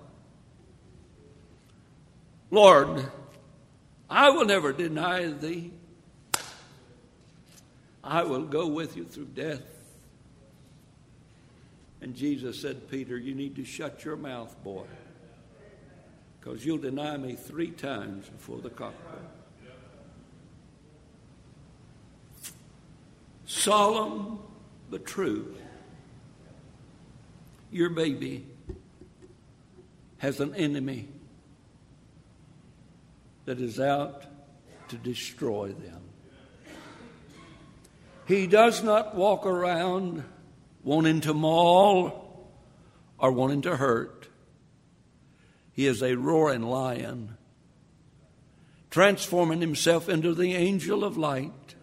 Lord, 2.50 3.06
I 4.10 4.30
will 4.30 4.46
never 4.46 4.72
deny 4.72 5.28
thee. 5.28 5.72
I 8.04 8.24
will 8.24 8.44
go 8.44 8.68
with 8.68 8.96
you 8.96 9.04
through 9.04 9.26
death. 9.26 9.62
And 12.02 12.16
Jesus 12.16 12.62
said, 12.62 12.90
Peter, 12.90 13.18
you 13.18 13.36
need 13.36 13.58
to 13.58 13.66
shut 13.66 14.06
your 14.06 14.16
mouth, 14.16 14.56
boy, 14.64 14.86
because 16.40 16.66
you'll 16.66 16.78
deny 16.78 17.18
me 17.18 17.36
three 17.36 17.72
times 17.72 18.28
before 18.30 18.60
the 18.60 18.70
cock. 18.70 18.94
Solemn 23.46 24.40
but 24.90 25.06
true. 25.06 25.56
Your 27.72 27.90
baby 27.90 28.46
has 30.18 30.40
an 30.40 30.56
enemy 30.56 31.08
that 33.46 33.60
is 33.60 33.80
out 33.80 34.26
to 34.90 34.98
destroy 34.98 35.70
them. 35.70 36.02
He 38.28 38.46
does 38.46 38.84
not 38.84 39.16
walk 39.16 39.46
around 39.46 40.24
wanting 40.84 41.22
to 41.22 41.34
maul 41.34 42.50
or 43.18 43.32
wanting 43.32 43.64
to 43.64 43.76
hurt. 43.76 44.28
He 45.74 45.88
is 45.88 46.04
a 46.04 46.16
roaring 46.16 46.62
lion, 46.62 47.38
transforming 48.90 49.62
himself 49.62 50.10
into 50.10 50.34
the 50.34 50.54
angel 50.54 51.04
of 51.04 51.18
light, 51.18 51.76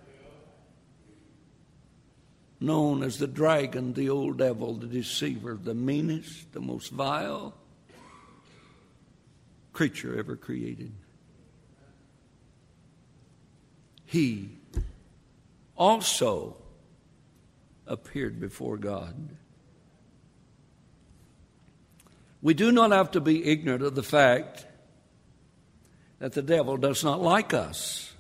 known 2.67 3.03
as 3.03 3.19
the 3.19 3.27
dragon, 3.27 3.95
the 3.95 4.11
old 4.11 4.39
devil, 4.39 4.75
the 4.75 4.87
deceiver, 4.87 5.59
the 5.63 5.75
meanest, 5.75 6.53
the 6.53 6.61
most 6.61 6.91
vile 6.91 7.55
creature 9.73 10.19
ever 10.19 10.37
created. 10.37 10.93
He 14.07 14.51
also 15.77 16.57
appeared 17.87 18.41
before 18.41 18.79
God. 18.79 19.15
We 22.41 22.55
do 22.55 22.73
not 22.73 22.93
have 22.93 23.11
to 23.13 23.21
be 23.21 23.45
ignorant 23.45 23.83
of 23.83 23.95
the 23.95 24.03
fact 24.03 24.65
that 26.19 26.33
the 26.33 26.43
devil 26.43 26.77
does 26.77 27.05
not 27.05 27.21
like 27.21 27.53
us. 27.53 28.15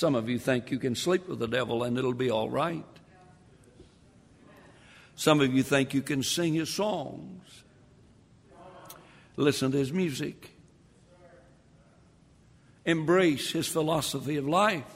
Some 0.00 0.14
of 0.14 0.30
you 0.30 0.38
think 0.38 0.70
you 0.70 0.78
can 0.78 0.94
sleep 0.94 1.28
with 1.28 1.40
the 1.40 1.46
devil 1.46 1.82
and 1.82 1.98
it'll 1.98 2.14
be 2.14 2.30
all 2.30 2.48
right. 2.48 2.86
Some 5.14 5.42
of 5.42 5.52
you 5.52 5.62
think 5.62 5.92
you 5.92 6.00
can 6.00 6.22
sing 6.22 6.54
his 6.54 6.70
songs, 6.70 7.42
listen 9.36 9.72
to 9.72 9.76
his 9.76 9.92
music, 9.92 10.52
embrace 12.86 13.52
his 13.52 13.68
philosophy 13.68 14.36
of 14.36 14.48
life. 14.48 14.90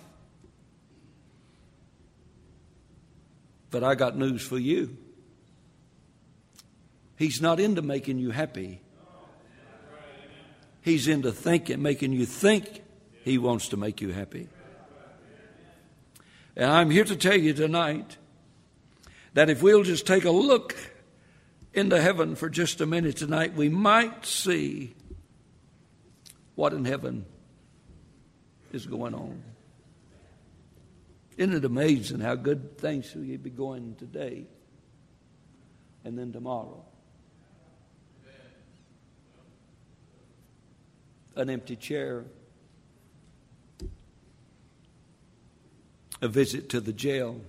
But 3.70 3.84
I 3.84 3.96
got 3.96 4.16
news 4.16 4.40
for 4.40 4.56
you. 4.56 4.96
He's 7.18 7.42
not 7.42 7.60
into 7.60 7.82
making 7.82 8.16
you 8.16 8.30
happy. 8.30 8.80
He's 10.80 11.08
into 11.08 11.30
thinking, 11.30 11.82
making 11.82 12.14
you 12.14 12.24
think 12.24 12.82
he 13.22 13.36
wants 13.36 13.68
to 13.68 13.76
make 13.76 14.00
you 14.00 14.10
happy. 14.10 14.48
And 16.56 16.70
I'm 16.70 16.90
here 16.90 17.04
to 17.04 17.16
tell 17.16 17.36
you 17.36 17.52
tonight 17.52 18.16
that 19.34 19.50
if 19.50 19.62
we'll 19.62 19.82
just 19.82 20.06
take 20.06 20.24
a 20.24 20.30
look 20.30 20.76
into 21.72 22.00
heaven 22.00 22.36
for 22.36 22.48
just 22.48 22.80
a 22.80 22.86
minute 22.86 23.16
tonight, 23.16 23.54
we 23.54 23.68
might 23.68 24.24
see 24.24 24.94
what 26.54 26.72
in 26.72 26.84
heaven 26.84 27.26
is 28.72 28.86
going 28.86 29.14
on. 29.14 29.42
Isn't 31.36 31.54
it 31.54 31.64
amazing 31.64 32.20
how 32.20 32.36
good 32.36 32.78
things 32.78 33.12
will 33.14 33.22
be 33.22 33.50
going 33.50 33.96
today 33.96 34.46
and 36.04 36.16
then 36.16 36.32
tomorrow? 36.32 36.84
An 41.34 41.50
empty 41.50 41.74
chair, 41.74 42.24
a 46.20 46.28
visit 46.28 46.68
to 46.70 46.80
the 46.80 46.92
jail, 46.92 47.40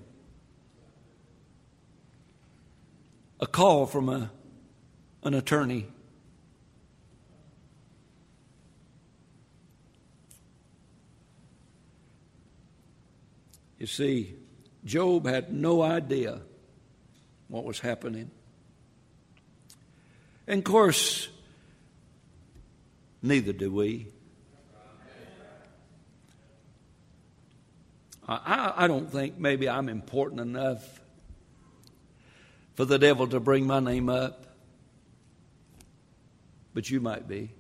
a 3.39 3.47
call 3.47 3.85
from 3.85 4.09
a, 4.09 4.31
an 5.23 5.33
attorney 5.33 5.87
You 13.85 13.87
see, 13.87 14.35
Job 14.83 15.27
had 15.27 15.53
no 15.53 15.83
idea 15.83 16.41
what 17.49 17.65
was 17.65 17.79
happening. 17.79 18.31
And 20.47 20.57
of 20.57 20.63
course, 20.63 21.29
neither 23.21 23.53
do 23.53 23.71
we. 23.71 24.07
I, 28.27 28.73
I 28.75 28.87
don't 28.87 29.11
think 29.11 29.37
maybe 29.37 29.69
I'm 29.69 29.87
important 29.87 30.41
enough 30.41 30.99
for 32.73 32.85
the 32.85 32.97
devil 32.97 33.27
to 33.27 33.39
bring 33.39 33.67
my 33.67 33.79
name 33.79 34.09
up, 34.09 34.45
but 36.73 36.89
you 36.89 36.99
might 36.99 37.27
be. 37.27 37.51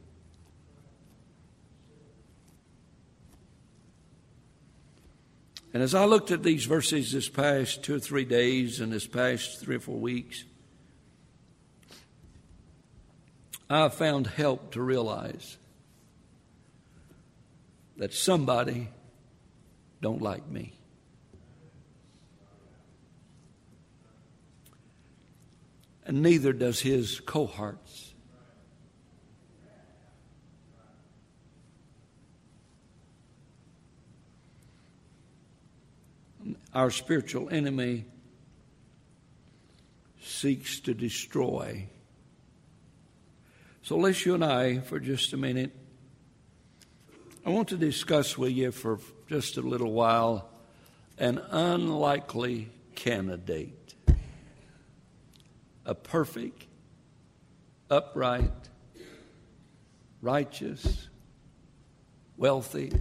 And 5.73 5.83
as 5.83 5.93
I 5.93 6.05
looked 6.05 6.31
at 6.31 6.41
these 6.41 6.65
verses 6.65 7.11
this 7.11 7.27
past 7.27 7.83
two 7.83 7.95
or 7.95 7.99
three 7.99 8.23
days 8.23 8.79
and 8.79 8.91
this 8.91 9.05
past 9.05 9.59
three 9.59 9.75
or 9.75 9.81
four 9.81 9.97
weeks, 9.97 10.45
I 13.69 13.89
found 13.89 14.27
help 14.27 14.71
to 14.71 14.81
realize 14.81 15.57
that 17.97 18.13
somebody 18.13 18.87
don't 20.05 20.21
like 20.21 20.47
me. 20.47 20.71
And 26.05 26.21
neither 26.21 26.53
does 26.53 26.79
his 26.79 27.19
cohorts. 27.21 28.13
our 36.71 36.91
spiritual 36.91 37.49
enemy 37.49 38.05
seeks 40.21 40.81
to 40.81 40.93
destroy. 40.93 41.87
So 43.81 43.95
let's 43.95 44.23
you 44.25 44.35
and 44.35 44.43
I, 44.43 44.79
for 44.79 44.99
just 44.99 45.31
a 45.31 45.37
minute, 45.37 45.71
I 47.45 47.49
want 47.49 47.69
to 47.69 47.77
discuss 47.77 48.37
with 48.37 48.51
you 48.51 48.71
for 48.71 48.99
just 49.27 49.57
a 49.57 49.61
little 49.61 49.91
while 49.91 50.49
an 51.17 51.39
unlikely 51.49 52.69
candidate, 52.95 53.95
a 55.85 55.95
perfect, 55.95 56.65
upright, 57.89 58.51
righteous, 60.21 61.07
wealthy 62.37 62.91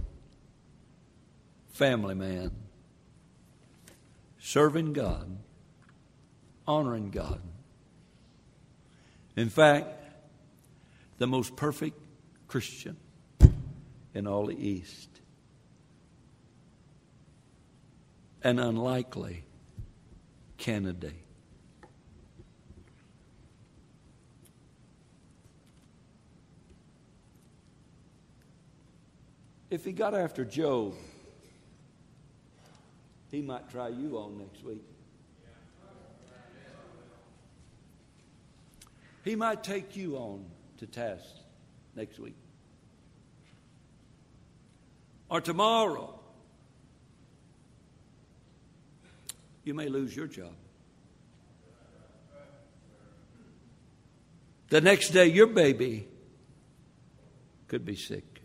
family 1.69 2.15
man 2.15 2.51
serving 4.39 4.93
God, 4.93 5.37
honoring 6.67 7.09
God. 7.09 7.41
In 9.35 9.49
fact, 9.49 9.87
the 11.17 11.27
most 11.27 11.55
perfect 11.55 11.99
Christian 12.47 12.95
in 14.13 14.27
all 14.27 14.45
the 14.45 14.55
East. 14.55 15.09
An 18.45 18.59
unlikely 18.59 19.43
candidate. 20.57 21.15
If 29.71 29.83
he 29.83 29.93
got 29.93 30.13
after 30.13 30.45
Job, 30.45 30.93
he 33.31 33.41
might 33.41 33.67
try 33.67 33.87
you 33.87 34.19
on 34.19 34.37
next 34.37 34.63
week. 34.63 34.83
He 39.23 39.35
might 39.35 39.63
take 39.63 39.95
you 39.95 40.17
on 40.17 40.45
to 40.77 40.85
task 40.85 41.25
next 41.95 42.19
week. 42.19 42.35
or 45.31 45.41
tomorrow, 45.41 46.19
you 49.65 49.73
may 49.73 49.89
lose 49.89 50.15
your 50.15 50.27
job. 50.27 50.53
The 54.69 54.79
next 54.79 55.09
day, 55.09 55.25
your 55.25 55.47
baby 55.47 56.07
could 57.67 57.83
be 57.83 57.95
sick. 57.95 58.41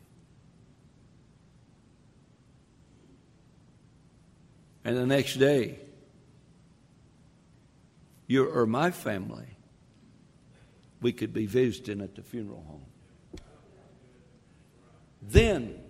And 4.85 4.97
the 4.97 5.07
next 5.07 5.35
day, 5.37 5.79
you 8.27 8.47
or 8.47 8.67
my 8.67 8.91
family, 8.91 9.57
we 11.03 11.13
could 11.13 11.33
be 11.33 11.47
visiting 11.47 12.01
at 12.01 12.15
the 12.15 12.23
funeral 12.23 12.65
home. 12.67 13.41
Then, 15.23 15.81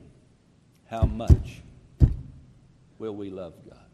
how 0.87 1.05
much 1.05 1.63
will 2.99 3.15
we 3.15 3.31
love 3.31 3.55
God? 3.69 3.90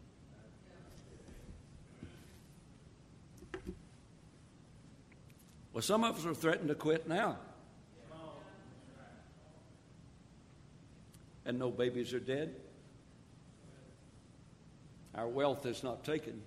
Well, 5.77 5.83
some 5.83 6.03
of 6.03 6.17
us 6.17 6.25
are 6.25 6.33
threatened 6.33 6.69
to 6.69 6.73
quit 6.73 7.07
now. 7.07 7.37
And 11.45 11.59
no 11.59 11.69
babies 11.69 12.15
are 12.15 12.19
dead. 12.19 12.55
Our 15.13 15.27
wealth 15.27 15.67
is 15.67 15.83
not 15.83 16.03
taken. 16.03 16.41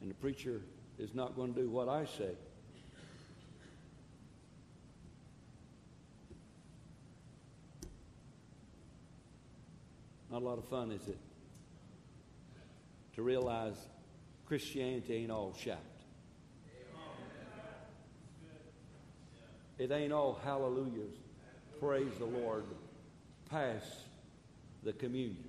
And 0.00 0.10
the 0.10 0.14
preacher 0.14 0.60
is 0.98 1.14
not 1.14 1.36
going 1.36 1.54
to 1.54 1.60
do 1.60 1.70
what 1.70 1.88
I 1.88 2.06
say. 2.06 2.32
Not 10.32 10.42
a 10.42 10.44
lot 10.44 10.58
of 10.58 10.64
fun, 10.64 10.90
is 10.90 11.06
it? 11.06 11.29
To 13.16 13.22
realize 13.22 13.76
Christianity 14.46 15.14
ain't 15.14 15.30
all 15.30 15.54
shout. 15.54 15.78
It 19.78 19.90
ain't 19.90 20.12
all 20.12 20.38
hallelujahs 20.44 21.16
praise 21.80 22.12
the 22.18 22.26
Lord, 22.26 22.64
pass 23.48 24.04
the 24.82 24.92
communion. 24.92 25.48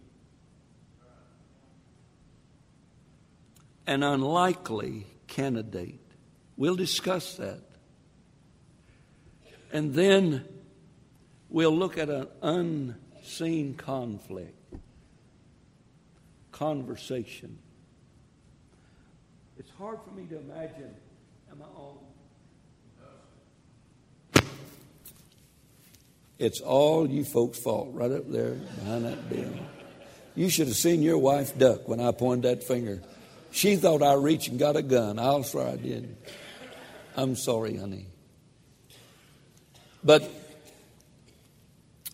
An 3.86 4.02
unlikely 4.02 5.08
candidate. 5.28 6.00
We'll 6.56 6.78
discuss 6.78 7.36
that. 7.36 7.62
And 9.74 9.93
then 9.93 10.45
we'll 11.50 11.76
look 11.76 11.97
at 11.97 12.10
an 12.10 12.28
unseen 12.41 13.74
conflict, 13.74 14.56
conversation. 16.62 17.58
It's 19.58 19.71
hard 19.80 19.97
for 20.06 20.12
me 20.12 20.28
to 20.28 20.38
imagine. 20.38 20.93
Am 21.50 21.60
I 21.60 21.65
on? 21.76 21.97
It's 26.38 26.62
all 26.62 27.10
you 27.10 27.26
folks' 27.26 27.58
fault, 27.58 27.89
right 27.93 28.12
up 28.12 28.30
there 28.30 28.52
behind 28.52 29.06
that 29.06 29.28
building. 29.28 29.65
You 30.36 30.50
should 30.50 30.67
have 30.67 30.76
seen 30.78 31.02
your 31.02 31.17
wife 31.17 31.58
duck 31.58 31.88
when 31.88 32.00
I 32.00 32.12
pointed 32.12 32.43
that 32.43 32.63
finger. 32.63 33.02
She 33.50 33.76
thought 33.76 34.04
I 34.04 34.13
reached 34.13 34.50
and 34.50 34.60
got 34.60 34.76
a 34.76 34.84
gun. 34.84 35.17
I'll 35.17 35.43
swear 35.43 35.67
I 35.67 35.78
didn't. 35.78 36.15
I'm 37.15 37.36
sorry, 37.36 37.76
honey. 37.76 38.06
But 40.04 40.30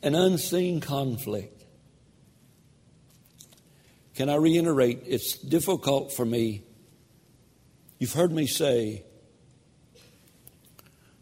an 0.01 0.15
unseen 0.15 0.79
conflict. 0.79 1.56
Can 4.17 4.29
I 4.29 4.35
reiterate? 4.35 5.03
It's 5.05 5.37
difficult 5.37 6.11
for 6.11 6.25
me. 6.25 6.63
You've 7.99 8.13
heard 8.13 8.31
me 8.31 8.47
say 8.47 9.03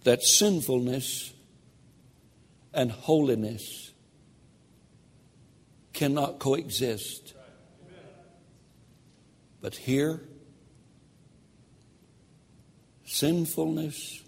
that 0.06 0.24
sinfulness 0.24 1.34
and 2.74 2.90
holiness 2.90 3.92
cannot 5.92 6.40
coexist. 6.40 7.34
But 9.60 9.76
here, 9.76 10.22
sinfulness 13.04 14.24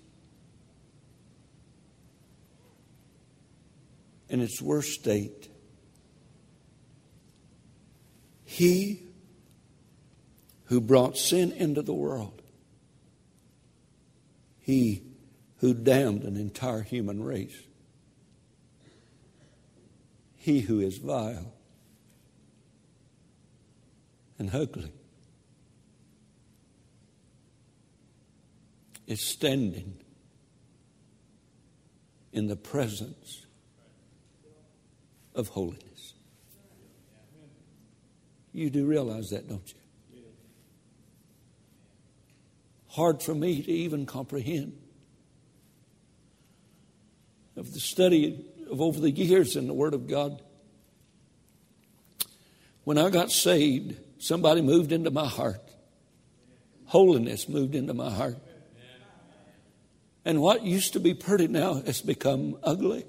in 4.28 4.42
its 4.42 4.62
worst 4.62 4.92
state, 4.92 5.48
he 8.50 9.04
who 10.66 10.80
brought 10.80 11.18
sin 11.18 11.52
into 11.52 11.82
the 11.82 11.94
world, 11.94 12.42
he 14.58 15.04
who 15.58 15.74
damned 15.74 16.24
an 16.24 16.38
entire 16.38 16.82
human 16.82 17.22
race, 17.22 17.62
he 20.38 20.62
who 20.62 20.80
is 20.80 20.98
vile 20.98 21.54
and 24.40 24.56
ugly. 24.56 24.94
Is 29.08 29.22
standing 29.22 29.98
in 32.32 32.48
the 32.48 32.56
presence 32.56 33.46
of 35.36 35.50
holiness. 35.50 35.87
You 38.58 38.72
do 38.72 38.88
realize 38.88 39.30
that, 39.30 39.48
don't 39.48 39.62
you? 39.68 40.24
Hard 42.88 43.22
for 43.22 43.36
me 43.36 43.62
to 43.62 43.72
even 43.72 44.08
comprehend. 44.08 44.76
Of 47.56 47.72
the 47.72 47.80
study 47.80 48.44
of 48.72 48.82
over 48.82 49.00
the 49.00 49.12
years 49.12 49.56
in 49.56 49.68
the 49.68 49.76
Word 49.76 49.94
of 49.94 50.08
God. 50.08 50.42
When 52.84 52.98
I 52.98 53.12
got 53.12 53.30
saved, 53.30 53.96
somebody 54.18 54.64
moved 54.64 54.92
into 54.92 55.12
my 55.12 55.28
heart. 55.28 55.62
Holiness 56.86 57.48
moved 57.48 57.76
into 57.76 57.94
my 57.94 58.10
heart. 58.10 58.40
And 60.26 60.42
what 60.42 60.64
used 60.64 60.94
to 60.94 61.00
be 61.00 61.14
pretty 61.14 61.48
now 61.48 61.76
has 61.76 62.02
become 62.02 62.58
ugly. 62.64 63.06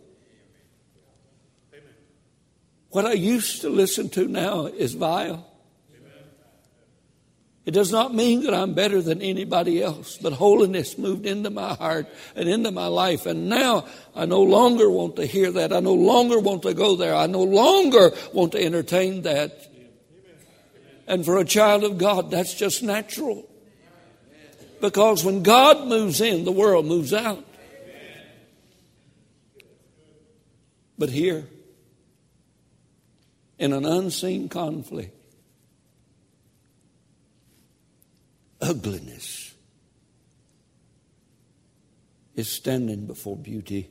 What 2.91 3.05
I 3.05 3.13
used 3.13 3.61
to 3.63 3.69
listen 3.69 4.09
to 4.11 4.27
now 4.27 4.67
is 4.67 4.95
vile. 4.95 5.45
It 7.69 7.73
does 7.73 7.93
not 7.93 8.15
mean 8.15 8.45
that 8.45 8.55
I'm 8.55 8.73
better 8.73 9.03
than 9.03 9.21
anybody 9.21 9.83
else, 9.83 10.17
but 10.17 10.33
holiness 10.33 10.97
moved 10.97 11.27
into 11.27 11.51
my 11.51 11.75
heart 11.75 12.07
and 12.35 12.49
into 12.49 12.71
my 12.71 12.87
life. 12.87 13.27
And 13.27 13.51
now 13.51 13.85
I 14.17 14.25
no 14.25 14.43
longer 14.43 14.89
want 14.89 15.17
to 15.17 15.27
hear 15.27 15.53
that. 15.53 15.71
I 15.71 15.81
no 15.81 15.93
longer 15.93 16.39
want 16.39 16.63
to 16.63 16.73
go 16.73 16.97
there. 16.97 17.15
I 17.15 17.27
no 17.27 17.43
longer 17.43 18.13
want 18.33 18.53
to 18.53 18.65
entertain 18.65 19.21
that. 19.23 19.71
And 21.07 21.27
for 21.27 21.37
a 21.37 21.45
child 21.45 21.85
of 21.85 21.99
God, 21.99 22.31
that's 22.31 22.55
just 22.55 22.83
natural. 22.83 23.47
Because 24.81 25.23
when 25.23 25.43
God 25.43 25.89
moves 25.89 26.23
in, 26.23 26.47
the 26.47 26.53
world 26.53 26.87
moves 26.87 27.13
out. 27.13 27.45
But 30.97 31.11
here, 31.11 31.47
in 33.59 33.73
an 33.73 33.85
unseen 33.85 34.49
conflict, 34.49 35.15
ugliness 38.61 39.55
is 42.35 42.49
standing 42.49 43.07
before 43.07 43.37
beauty. 43.37 43.91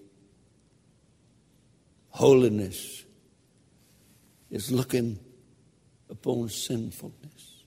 Holiness 2.11 3.03
is 4.49 4.71
looking 4.71 5.19
upon 6.09 6.47
sinfulness. 6.47 7.63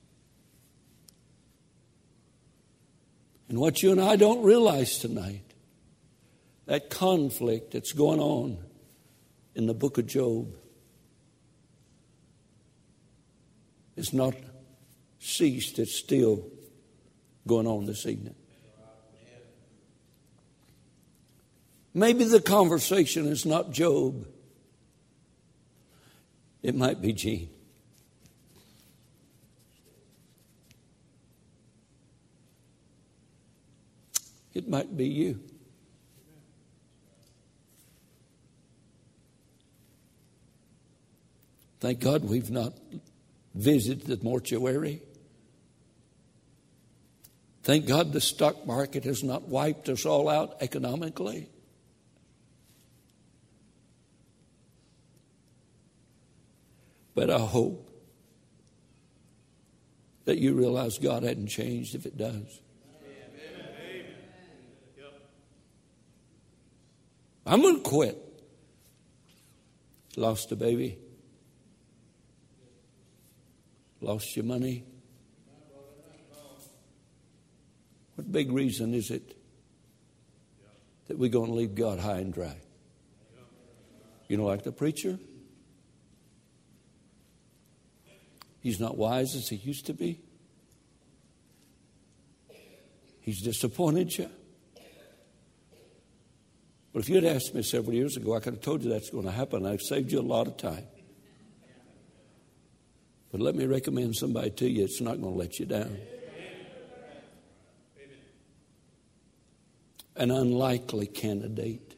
And 3.51 3.59
what 3.59 3.83
you 3.83 3.93
and 3.93 4.01
I 4.01 4.17
don't 4.17 4.43
realize 4.43 4.99
tonight, 4.99 5.43
that 6.67 6.89
conflict 6.89 7.73
that's 7.73 7.93
going 7.93 8.21
on 8.21 8.59
in 9.55 9.67
the 9.67 9.75
book 9.75 9.99
of 9.99 10.07
Job, 10.07 10.55
It's 13.97 14.13
not 14.13 14.35
ceased, 15.19 15.79
it's 15.79 15.95
still 15.95 16.47
going 17.47 17.67
on 17.67 17.87
this 17.87 18.07
evening. 18.07 18.35
Maybe 21.93 22.25
the 22.25 22.41
conversation 22.41 23.27
is 23.27 23.45
not 23.45 23.73
Job. 23.73 24.27
It 26.63 26.75
might 26.75 27.01
be 27.01 27.13
Gene. 27.13 27.49
It 34.53 34.69
might 34.69 34.97
be 34.97 35.07
you. 35.07 35.41
Thank 41.81 42.01
God 42.01 42.25
we've 42.25 42.51
not 42.51 42.75
visited 43.55 44.07
the 44.07 44.19
mortuary. 44.23 45.03
Thank 47.63 47.87
God 47.87 48.13
the 48.13 48.21
stock 48.21 48.67
market 48.67 49.05
has 49.05 49.23
not 49.23 49.49
wiped 49.49 49.89
us 49.89 50.07
all 50.07 50.29
out 50.29 50.57
economically. 50.61 51.49
But 57.15 57.31
I 57.31 57.39
hope 57.39 57.91
that 60.25 60.39
you 60.39 60.55
realize 60.55 60.99
God 60.99 61.23
hadn't 61.23 61.49
changed 61.49 61.95
if 61.95 62.07
it 62.07 62.17
does. 62.17 62.61
I'm 67.45 67.63
going 67.63 67.77
to 67.77 67.83
quit. 67.83 68.17
Lost 70.17 70.53
a 70.53 70.57
baby. 70.57 70.99
Lost 74.01 74.35
your 74.37 74.45
money. 74.45 74.85
What 78.15 78.31
big 78.31 78.53
reason 78.53 78.95
is 78.95 79.11
it 79.11 79.37
that 81.09 81.19
we're 81.19 81.31
going 81.31 81.49
to 81.49 81.55
leave 81.55 81.75
God 81.75 81.99
high 81.99 82.19
and 82.19 82.33
dry? 82.33 82.57
You 84.29 84.37
know, 84.37 84.45
like 84.45 84.63
the 84.63 84.73
preacher? 84.73 85.19
He's 88.61 88.79
not 88.79 88.97
wise 88.97 89.35
as 89.35 89.49
he 89.49 89.57
used 89.57 89.87
to 89.87 89.95
be. 89.95 90.21
He's 93.21 93.43
disappointed 93.43 94.17
you. 94.17 94.29
But 96.93 97.03
if 97.03 97.09
you 97.09 97.15
had 97.17 97.25
asked 97.25 97.55
me 97.55 97.63
several 97.63 97.95
years 97.95 98.17
ago, 98.17 98.35
I 98.37 98.41
could 98.41 98.55
have 98.55 98.63
told 98.63 98.83
you 98.83 98.91
that's 98.91 99.11
going 99.11 99.25
to 99.25 99.31
happen. 99.31 99.65
I've 99.65 99.81
saved 99.81 100.13
you 100.13 100.21
a 100.21 100.23
lot 100.23 100.47
of 100.47 100.57
time. 100.57 100.85
But 103.31 103.41
let 103.41 103.55
me 103.55 103.67
recommend 103.67 104.17
somebody 104.17 104.51
to 104.51 104.69
you, 104.69 104.85
it's 104.85 105.01
not 105.01 105.21
going 105.21 105.35
to 105.35 105.39
let 105.39 105.61
you 105.61 105.67
down. 105.67 105.97
An 110.17 110.31
unlikely 110.31 111.07
candidate. 111.07 111.95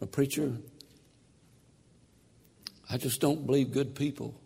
A 0.00 0.06
preacher, 0.06 0.52
I 2.88 2.96
just 2.96 3.20
don't 3.20 3.44
believe 3.44 3.72
good 3.72 3.94
people 3.94 4.40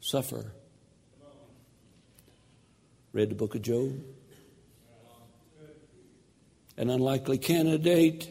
suffer. 0.00 0.52
Read 3.12 3.30
the 3.30 3.36
book 3.36 3.54
of 3.54 3.62
Job. 3.62 4.00
An 6.76 6.90
unlikely 6.90 7.38
candidate, 7.38 8.28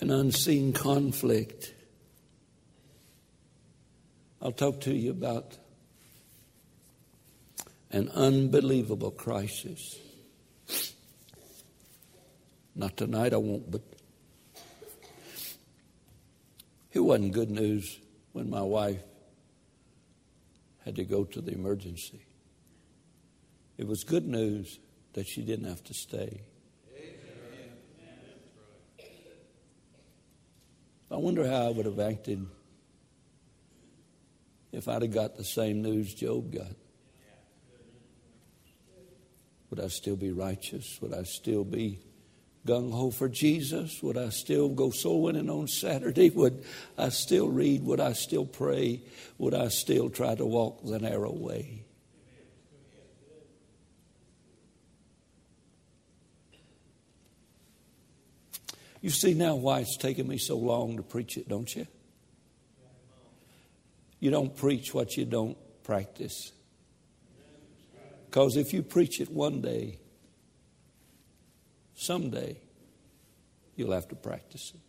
an 0.00 0.10
unseen 0.10 0.72
conflict. 0.72 1.73
I'll 4.44 4.52
talk 4.52 4.82
to 4.82 4.94
you 4.94 5.10
about 5.10 5.56
an 7.90 8.10
unbelievable 8.10 9.10
crisis. 9.10 9.98
Not 12.74 12.94
tonight, 12.98 13.32
I 13.32 13.38
won't, 13.38 13.70
but 13.70 13.80
it 16.92 17.00
wasn't 17.00 17.32
good 17.32 17.50
news 17.50 17.98
when 18.32 18.50
my 18.50 18.60
wife 18.60 19.00
had 20.84 20.96
to 20.96 21.04
go 21.04 21.24
to 21.24 21.40
the 21.40 21.52
emergency. 21.52 22.20
It 23.78 23.86
was 23.86 24.04
good 24.04 24.26
news 24.26 24.78
that 25.14 25.26
she 25.26 25.40
didn't 25.40 25.68
have 25.68 25.82
to 25.84 25.94
stay. 25.94 26.42
I 31.10 31.16
wonder 31.16 31.48
how 31.48 31.68
I 31.68 31.70
would 31.70 31.86
have 31.86 32.00
acted 32.00 32.46
if 34.74 34.88
I'd 34.88 35.02
have 35.02 35.12
got 35.12 35.36
the 35.36 35.44
same 35.44 35.82
news 35.82 36.12
Job 36.14 36.52
got. 36.52 36.72
Would 39.70 39.80
I 39.80 39.88
still 39.88 40.16
be 40.16 40.30
righteous? 40.30 40.98
Would 41.00 41.12
I 41.12 41.24
still 41.24 41.64
be 41.64 41.98
gung 42.66 42.92
ho 42.92 43.10
for 43.10 43.28
Jesus? 43.28 44.02
Would 44.02 44.16
I 44.16 44.28
still 44.28 44.68
go 44.68 44.90
soul 44.90 45.22
winning 45.22 45.50
on 45.50 45.66
Saturday? 45.66 46.30
Would 46.34 46.64
I 46.96 47.08
still 47.08 47.48
read? 47.48 47.84
Would 47.84 48.00
I 48.00 48.12
still 48.12 48.46
pray? 48.46 49.02
Would 49.38 49.54
I 49.54 49.68
still 49.68 50.10
try 50.10 50.34
to 50.34 50.46
walk 50.46 50.84
the 50.84 50.98
narrow 50.98 51.32
way? 51.32 51.84
You 59.00 59.10
see 59.10 59.34
now 59.34 59.56
why 59.56 59.80
it's 59.80 59.98
taken 59.98 60.26
me 60.26 60.38
so 60.38 60.56
long 60.56 60.96
to 60.96 61.02
preach 61.02 61.36
it, 61.36 61.46
don't 61.46 61.74
you? 61.76 61.86
You 64.24 64.30
don't 64.30 64.56
preach 64.56 64.94
what 64.94 65.18
you 65.18 65.26
don't 65.26 65.54
practice. 65.82 66.50
Because 68.24 68.56
if 68.56 68.72
you 68.72 68.82
preach 68.82 69.20
it 69.20 69.30
one 69.30 69.60
day, 69.60 69.98
someday 71.94 72.56
you'll 73.76 73.92
have 73.92 74.08
to 74.08 74.14
practice 74.14 74.72
it. 74.74 74.80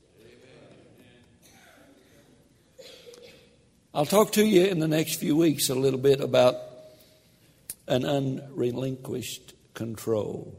I'll 3.94 4.06
talk 4.06 4.32
to 4.32 4.46
you 4.46 4.68
in 4.68 4.80
the 4.80 4.88
next 4.88 5.16
few 5.16 5.36
weeks 5.36 5.68
a 5.70 5.76
little 5.76 6.00
bit 6.00 6.22
about 6.22 6.56
an 7.90 8.06
unrelinquished 8.06 9.54
control. 9.74 10.58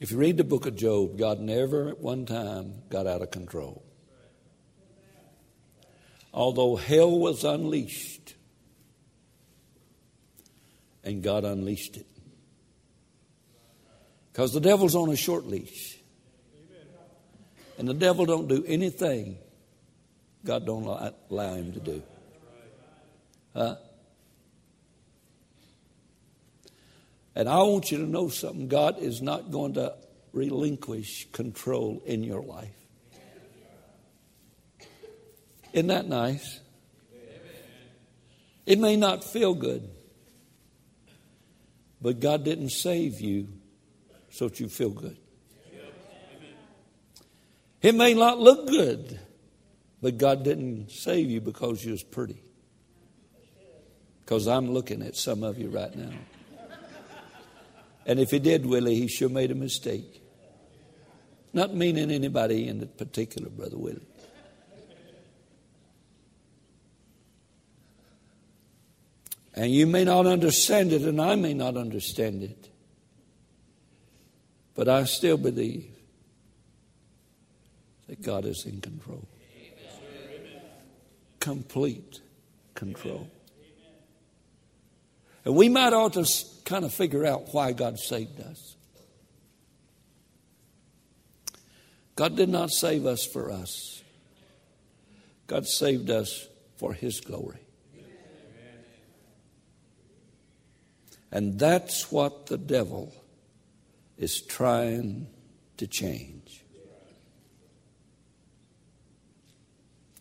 If 0.00 0.10
you 0.10 0.18
read 0.18 0.38
the 0.38 0.42
book 0.42 0.66
of 0.66 0.74
Job, 0.74 1.16
God 1.16 1.38
never 1.38 1.90
at 1.90 2.00
one 2.00 2.26
time 2.26 2.82
got 2.88 3.06
out 3.06 3.22
of 3.22 3.30
control. 3.30 3.84
Although 6.32 6.76
hell 6.76 7.18
was 7.18 7.44
unleashed, 7.44 8.34
and 11.04 11.22
God 11.22 11.44
unleashed 11.44 11.96
it. 11.96 12.06
Because 14.32 14.52
the 14.52 14.60
devil's 14.60 14.94
on 14.94 15.08
a 15.10 15.16
short 15.16 15.46
leash. 15.46 15.96
And 17.78 17.88
the 17.88 17.94
devil 17.94 18.26
don't 18.26 18.48
do 18.48 18.64
anything 18.66 19.38
God 20.44 20.64
don't 20.64 20.86
allow 21.30 21.54
him 21.54 21.72
to 21.72 21.80
do. 21.80 22.02
Huh? 23.54 23.76
And 27.34 27.48
I 27.48 27.58
want 27.58 27.90
you 27.90 27.98
to 27.98 28.04
know 28.04 28.28
something. 28.28 28.68
God 28.68 28.98
is 28.98 29.20
not 29.20 29.50
going 29.50 29.74
to 29.74 29.94
relinquish 30.32 31.28
control 31.32 32.02
in 32.06 32.24
your 32.24 32.42
life. 32.42 32.74
Isn't 35.72 35.88
that 35.88 36.08
nice? 36.08 36.60
It 38.66 38.78
may 38.78 38.96
not 38.96 39.24
feel 39.24 39.54
good, 39.54 39.88
but 42.02 42.20
God 42.20 42.44
didn't 42.44 42.70
save 42.70 43.20
you 43.20 43.48
so 44.30 44.48
that 44.48 44.60
you 44.60 44.68
feel 44.68 44.90
good. 44.90 45.16
It 47.80 47.94
may 47.94 48.12
not 48.12 48.38
look 48.38 48.66
good, 48.66 49.18
but 50.02 50.18
God 50.18 50.42
didn't 50.42 50.90
save 50.90 51.30
you 51.30 51.40
because 51.40 51.84
you 51.84 51.92
was 51.92 52.02
pretty. 52.02 52.42
Because 54.24 54.46
I'm 54.46 54.70
looking 54.72 55.02
at 55.02 55.16
some 55.16 55.42
of 55.42 55.58
you 55.58 55.70
right 55.70 55.94
now. 55.94 56.12
And 58.04 58.18
if 58.18 58.30
he 58.30 58.38
did, 58.38 58.66
Willie, 58.66 58.96
he 58.96 59.06
sure 59.08 59.28
made 59.28 59.50
a 59.50 59.54
mistake. 59.54 60.22
Not 61.52 61.74
meaning 61.74 62.10
anybody 62.10 62.68
in 62.68 62.86
particular, 62.98 63.48
Brother 63.48 63.78
Willie. 63.78 64.06
And 69.58 69.72
you 69.72 69.88
may 69.88 70.04
not 70.04 70.24
understand 70.24 70.92
it, 70.92 71.02
and 71.02 71.20
I 71.20 71.34
may 71.34 71.52
not 71.52 71.76
understand 71.76 72.44
it. 72.44 72.68
But 74.76 74.86
I 74.88 75.02
still 75.02 75.36
believe 75.36 75.90
that 78.06 78.22
God 78.22 78.44
is 78.44 78.64
in 78.66 78.80
control. 78.80 79.26
Complete 81.40 82.20
control. 82.74 83.28
And 85.44 85.56
we 85.56 85.68
might 85.68 85.92
ought 85.92 86.12
to 86.12 86.24
kind 86.64 86.84
of 86.84 86.94
figure 86.94 87.26
out 87.26 87.52
why 87.52 87.72
God 87.72 87.98
saved 87.98 88.40
us. 88.40 88.76
God 92.14 92.36
did 92.36 92.48
not 92.48 92.70
save 92.70 93.06
us 93.06 93.26
for 93.26 93.50
us, 93.50 94.04
God 95.48 95.66
saved 95.66 96.10
us 96.10 96.46
for 96.76 96.92
His 96.92 97.20
glory. 97.20 97.67
And 101.30 101.58
that's 101.58 102.10
what 102.10 102.46
the 102.46 102.58
devil 102.58 103.12
is 104.16 104.40
trying 104.40 105.26
to 105.76 105.86
change. 105.86 106.64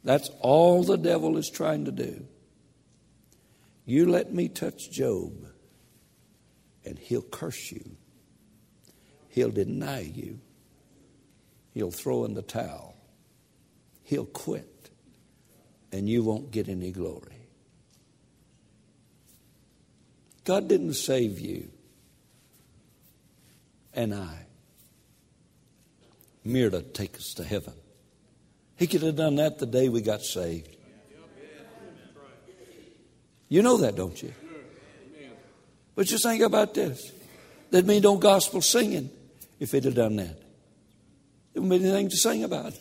That's 0.03 0.29
all 0.39 0.83
the 0.83 0.97
devil 0.97 1.37
is 1.37 1.49
trying 1.49 1.85
to 1.85 1.91
do. 1.91 2.25
You 3.85 4.05
let 4.09 4.33
me 4.33 4.49
touch 4.49 4.91
Job, 4.91 5.33
and 6.85 6.99
he'll 6.99 7.21
curse 7.21 7.71
you, 7.71 7.95
he'll 9.29 9.51
deny 9.51 10.01
you, 10.01 10.39
he'll 11.73 11.91
throw 11.91 12.25
in 12.25 12.33
the 12.33 12.41
towel. 12.41 12.95
He'll 14.03 14.25
quit, 14.25 14.89
and 15.91 16.07
you 16.07 16.23
won't 16.23 16.51
get 16.51 16.69
any 16.69 16.91
glory. 16.91 17.36
God 20.47 20.69
didn't 20.69 20.93
save 20.93 21.41
you 21.41 21.67
and 23.93 24.15
I 24.15 24.45
mere 26.45 26.69
to 26.69 26.81
take 26.81 27.17
us 27.17 27.33
to 27.35 27.43
heaven. 27.43 27.73
He 28.77 28.87
could 28.87 29.01
have 29.01 29.17
done 29.17 29.35
that 29.35 29.59
the 29.59 29.65
day 29.65 29.89
we 29.89 29.99
got 29.99 30.21
saved. 30.21 30.73
You 33.49 33.61
know 33.61 33.75
that, 33.75 33.97
don't 33.97 34.23
you? 34.23 34.33
But 35.95 36.07
just 36.07 36.23
think 36.23 36.41
about 36.41 36.73
this. 36.73 37.11
There'd 37.69 37.85
be 37.85 37.99
no 37.99 38.15
gospel 38.15 38.61
singing 38.61 39.09
if 39.59 39.73
he'd 39.73 39.83
have 39.83 39.95
done 39.95 40.15
that. 40.15 40.41
There 41.51 41.61
wouldn't 41.61 41.81
be 41.81 41.89
anything 41.89 42.07
to 42.07 42.15
sing 42.15 42.45
about. 42.45 42.71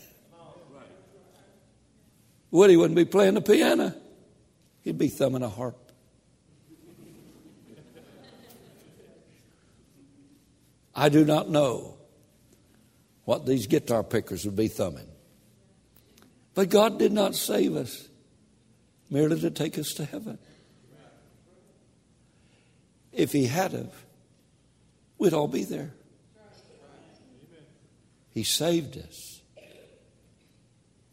Woody 2.53 2.77
wouldn't 2.77 2.95
be 2.95 3.07
playing 3.07 3.35
the 3.35 3.41
piano. 3.41 3.93
He'd 4.83 4.99
be 4.99 5.09
thumbing 5.09 5.43
a 5.43 5.49
harp. 5.49 5.86
I 10.99 11.11
do 11.11 11.27
not 11.27 11.51
know 11.51 11.99
what 13.27 13.45
these 13.45 13.67
guitar 13.67 14.03
pickers 14.03 14.47
would 14.47 14.57
be 14.57 14.69
thumbing. 14.69 15.07
But 16.55 16.71
God 16.71 16.99
did 16.99 17.13
not 17.13 17.35
save 17.35 17.77
us 17.77 18.09
merely 19.11 19.39
to 19.41 19.51
take 19.51 19.79
us 19.79 19.93
to 19.95 20.07
heaven. 20.07 20.39
If 23.13 23.33
He 23.33 23.45
had 23.45 23.75
of, 23.75 23.95
we'd 25.19 25.35
all 25.35 25.49
be 25.49 25.65
there. 25.65 25.93
He 28.31 28.43
saved 28.43 28.97
us 28.97 29.43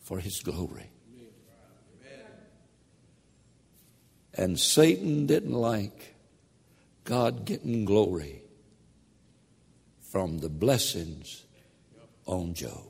for 0.01 0.19
His 0.19 0.39
glory. 0.39 0.91
And 4.33 4.57
Satan 4.57 5.25
didn't 5.25 5.53
like 5.53 6.15
God 7.03 7.45
getting 7.45 7.83
glory 7.83 8.42
from 10.13 10.37
the 10.37 10.47
blessings 10.47 11.43
on 12.27 12.53
Job. 12.53 12.83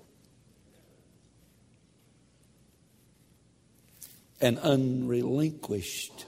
An 4.41 4.57
unrelinquished 4.57 6.25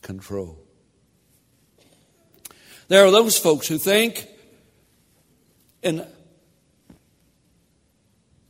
control. 0.00 0.58
There 2.88 3.04
are 3.04 3.10
those 3.10 3.36
folks 3.36 3.68
who 3.68 3.76
think 3.76 4.26
and 5.82 6.06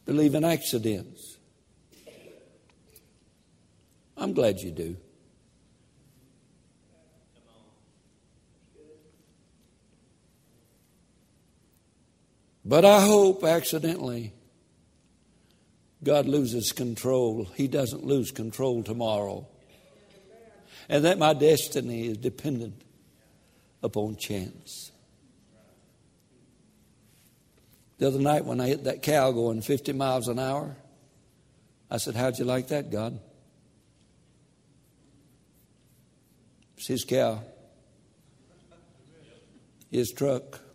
believe 0.04 0.36
in 0.36 0.44
accidents. 0.44 1.38
I'm 4.16 4.32
glad 4.32 4.60
you 4.60 4.70
do. 4.70 4.96
But 12.68 12.84
I 12.84 13.00
hope 13.00 13.44
accidentally 13.44 14.32
God 16.02 16.26
loses 16.26 16.72
control. 16.72 17.44
He 17.54 17.68
doesn't 17.68 18.04
lose 18.04 18.32
control 18.32 18.82
tomorrow. 18.82 19.46
And 20.88 21.04
that 21.04 21.16
my 21.16 21.32
destiny 21.32 22.08
is 22.08 22.16
dependent 22.16 22.82
upon 23.84 24.16
chance. 24.16 24.90
The 27.98 28.08
other 28.08 28.18
night 28.18 28.44
when 28.44 28.60
I 28.60 28.66
hit 28.66 28.84
that 28.84 29.00
cow 29.00 29.30
going 29.30 29.62
50 29.62 29.92
miles 29.92 30.26
an 30.26 30.40
hour, 30.40 30.76
I 31.88 31.98
said, 31.98 32.16
How'd 32.16 32.36
you 32.40 32.44
like 32.44 32.68
that, 32.68 32.90
God? 32.90 33.20
It's 36.76 36.88
his 36.88 37.04
cow, 37.04 37.42
his 39.88 40.10
truck 40.10 40.65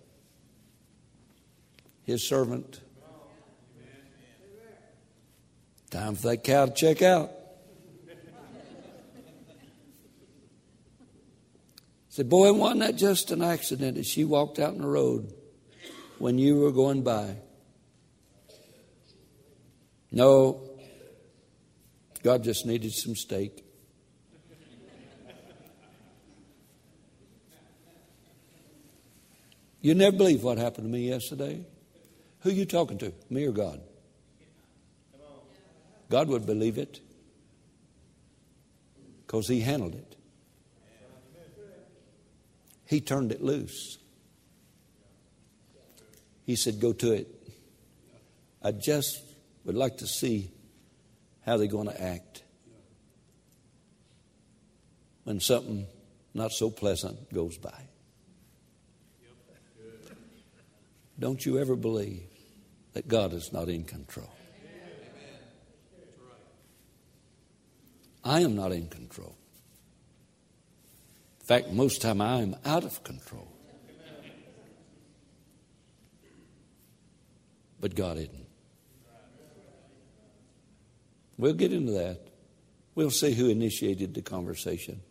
his 2.03 2.27
servant. 2.27 2.81
Time 5.89 6.15
for 6.15 6.29
that 6.29 6.43
cow 6.43 6.65
to 6.67 6.71
check 6.71 7.01
out. 7.01 7.31
Said, 12.09 12.29
boy, 12.29 12.53
wasn't 12.53 12.81
that 12.81 12.95
just 12.95 13.31
an 13.31 13.41
accident 13.41 13.97
as 13.97 14.07
she 14.07 14.23
walked 14.23 14.59
out 14.59 14.73
in 14.73 14.81
the 14.81 14.87
road 14.87 15.33
when 16.17 16.37
you 16.37 16.59
were 16.59 16.71
going 16.71 17.03
by? 17.03 17.35
No, 20.11 20.69
God 22.23 22.43
just 22.43 22.65
needed 22.65 22.93
some 22.93 23.15
steak. 23.15 23.65
You 29.81 29.95
never 29.95 30.15
believe 30.15 30.43
what 30.43 30.59
happened 30.59 30.85
to 30.85 30.91
me 30.91 31.09
yesterday. 31.09 31.65
Who 32.41 32.49
are 32.49 32.53
you 32.53 32.65
talking 32.65 32.97
to, 32.99 33.13
me 33.29 33.45
or 33.45 33.51
God? 33.51 33.81
God 36.09 36.27
would 36.27 36.45
believe 36.45 36.77
it 36.77 36.99
because 39.25 39.47
He 39.47 39.61
handled 39.61 39.95
it. 39.95 40.15
He 42.85 42.99
turned 42.99 43.31
it 43.31 43.41
loose. 43.41 43.97
He 46.45 46.55
said, 46.55 46.81
Go 46.81 46.93
to 46.93 47.13
it. 47.13 47.27
I 48.61 48.71
just 48.71 49.21
would 49.63 49.75
like 49.75 49.97
to 49.97 50.07
see 50.07 50.51
how 51.45 51.57
they're 51.57 51.67
going 51.67 51.87
to 51.87 52.01
act 52.01 52.43
when 55.23 55.39
something 55.39 55.85
not 56.33 56.51
so 56.51 56.69
pleasant 56.69 57.31
goes 57.33 57.57
by. 57.57 57.87
Don't 61.17 61.45
you 61.45 61.59
ever 61.59 61.75
believe 61.75 62.30
that 62.93 63.07
God 63.07 63.33
is 63.33 63.51
not 63.53 63.69
in 63.69 63.83
control. 63.83 64.29
I 68.23 68.41
am 68.41 68.55
not 68.55 68.71
in 68.71 68.87
control. 68.87 69.35
In 71.39 71.45
fact, 71.45 71.71
most 71.71 72.01
time 72.01 72.21
I 72.21 72.41
am 72.41 72.55
out 72.65 72.83
of 72.83 73.03
control. 73.03 73.47
But 77.79 77.95
God 77.95 78.17
isn't. 78.17 78.47
We'll 81.37 81.53
get 81.53 81.73
into 81.73 81.93
that. 81.93 82.19
We'll 82.93 83.09
see 83.09 83.33
who 83.33 83.49
initiated 83.49 84.13
the 84.13 84.21
conversation. 84.21 85.01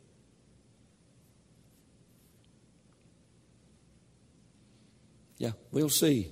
Yeah, 5.38 5.53
we'll 5.73 5.88
see 5.88 6.31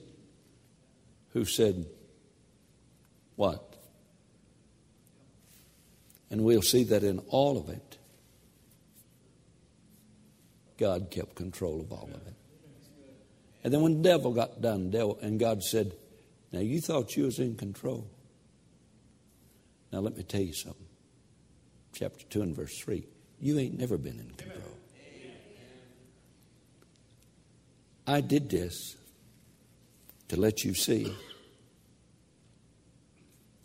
who 1.38 1.44
said 1.44 1.87
what? 3.37 3.77
And 6.31 6.42
we'll 6.42 6.62
see 6.62 6.83
that 6.85 7.05
in 7.05 7.20
all 7.29 7.57
of 7.57 7.69
it, 7.69 7.96
God 10.79 11.13
kept 11.13 11.37
control 11.37 11.81
of 11.81 11.92
all 11.92 12.10
of 12.13 12.27
it. 12.27 12.35
And 13.63 13.73
then 13.73 13.83
when 13.83 14.02
the 14.02 14.08
devil 14.08 14.33
got 14.33 14.60
done, 14.60 14.90
devil, 14.90 15.17
and 15.23 15.38
God 15.38 15.63
said, 15.63 15.94
Now 16.52 16.60
you 16.60 16.81
thought 16.81 17.17
you 17.17 17.25
was 17.25 17.38
in 17.38 17.54
control. 17.54 18.10
Now 19.92 20.00
let 20.00 20.17
me 20.17 20.25
tell 20.25 20.40
you 20.40 20.54
something. 20.54 20.87
Chapter 21.94 22.25
2 22.31 22.42
and 22.42 22.56
verse 22.56 22.77
3. 22.81 23.06
You 23.40 23.58
ain't 23.58 23.79
never 23.79 23.96
been 23.96 24.19
in 24.19 24.31
control. 24.31 24.77
I 28.08 28.21
did 28.23 28.50
this 28.50 28.96
to 30.29 30.37
let 30.38 30.65
you 30.65 30.75
see 30.75 31.15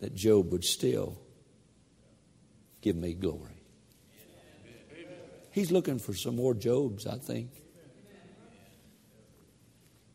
that 0.04 0.14
Job 0.14 0.52
would 0.52 0.64
still 0.64 1.18
give 2.82 2.94
me 2.94 3.14
glory. 3.14 3.56
He's 5.50 5.72
looking 5.72 5.98
for 5.98 6.12
some 6.12 6.36
more 6.36 6.52
Jobs, 6.52 7.06
I 7.06 7.16
think. 7.16 7.48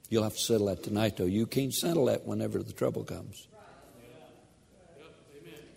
You'll 0.09 0.21
have 0.21 0.33
to 0.33 0.39
settle 0.39 0.67
that 0.67 0.83
tonight, 0.83 1.17
though. 1.17 1.25
You 1.25 1.47
can't 1.47 1.73
settle 1.73 2.05
that 2.05 2.27
whenever 2.27 2.61
the 2.61 2.71
trouble 2.71 3.03
comes. 3.03 3.47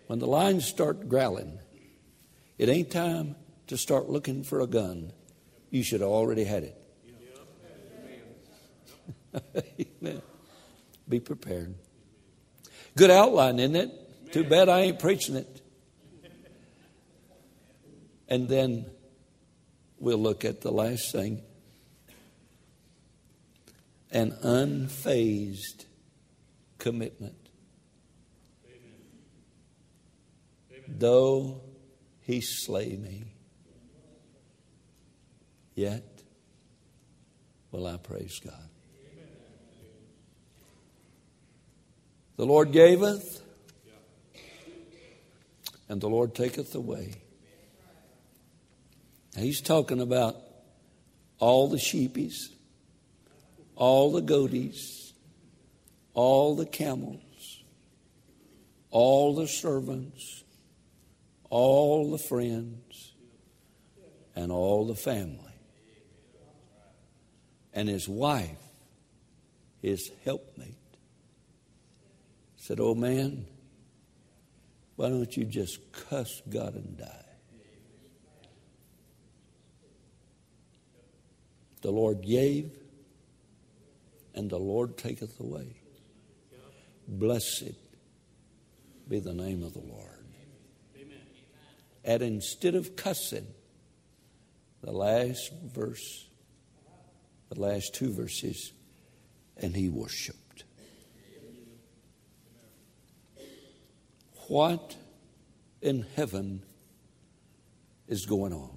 When 0.09 0.19
the 0.19 0.27
lions 0.27 0.67
start 0.67 1.09
growling, 1.09 1.59
it 2.59 2.69
ain't 2.69 2.91
time 2.91 3.35
to 3.69 3.79
start 3.79 4.11
looking 4.11 4.45
for 4.45 4.61
a 4.61 4.67
gun. 4.67 5.11
You 5.71 5.83
should 5.83 6.03
have 6.03 6.11
already 6.11 6.45
had 6.45 6.65
it. 6.65 6.79
Amen. 10.03 10.21
Be 11.09 11.19
prepared. 11.19 11.77
Good 12.95 13.11
outline, 13.11 13.59
isn't 13.59 13.77
it? 13.77 14.02
Too 14.33 14.45
bad 14.45 14.69
I 14.69 14.81
ain't 14.81 14.99
preaching 14.99 15.37
it. 15.37 15.61
And 18.29 18.49
then 18.49 18.87
we'll 19.99 20.19
look 20.19 20.45
at 20.45 20.63
the 20.63 20.73
last 20.73 21.13
thing. 21.13 21.43
an 24.13 24.33
unfazed 24.45 25.87
commitment. 26.79 27.35
Though 30.87 31.63
he 32.21 32.43
slay 32.43 32.97
me, 32.97 33.25
yet 35.75 36.23
will 37.71 37.87
I 37.87 37.97
praise 37.97 38.39
God. 38.39 38.69
The 42.37 42.47
Lord 42.47 42.73
gaveth, 42.73 43.42
and 45.93 46.01
the 46.01 46.09
Lord 46.09 46.35
taketh 46.35 46.75
away. 46.75 47.13
Now 49.37 49.43
he's 49.43 49.61
talking 49.61 50.01
about 50.01 50.37
all 51.39 51.69
the 51.69 51.77
sheepies, 51.77 52.49
all 53.77 54.11
the 54.11 54.23
goaties, 54.23 55.13
all 56.15 56.57
the 56.57 56.65
camels, 56.65 57.63
all 58.91 59.35
the 59.35 59.47
servants, 59.47 60.45
all 61.51 62.11
the 62.11 62.17
friends, 62.17 63.13
and 64.35 64.51
all 64.51 64.87
the 64.87 64.95
family. 64.95 65.37
And 67.75 67.87
his 67.87 68.09
wife, 68.09 68.57
his 69.83 70.11
helpmate, 70.25 70.73
said, 72.57 72.81
Oh 72.81 72.95
man, 72.95 73.45
why 75.03 75.09
don't 75.09 75.37
you 75.37 75.45
just 75.45 75.81
cuss 75.91 76.43
God 76.49 76.77
and 76.77 76.97
die? 76.97 77.25
The 81.81 81.91
Lord 81.91 82.23
gave, 82.23 82.71
and 84.33 84.49
the 84.49 84.61
Lord 84.61 84.97
taketh 84.97 85.41
away. 85.41 85.75
Blessed 87.09 87.73
be 89.09 89.19
the 89.19 89.35
name 89.35 89.65
of 89.65 89.73
the 89.73 89.81
Lord. 89.81 90.25
And 92.05 92.23
instead 92.23 92.77
of 92.77 92.95
cussing, 92.95 93.49
the 94.83 94.93
last 94.93 95.51
verse, 95.65 96.29
the 97.49 97.61
last 97.61 97.93
two 97.93 98.13
verses, 98.13 98.73
and 99.57 99.75
he 99.75 99.89
worshiped. 99.89 100.42
What 104.53 104.97
in 105.81 106.05
heaven 106.15 106.63
is 108.07 108.27
going 108.27 108.53
on? 108.53 108.77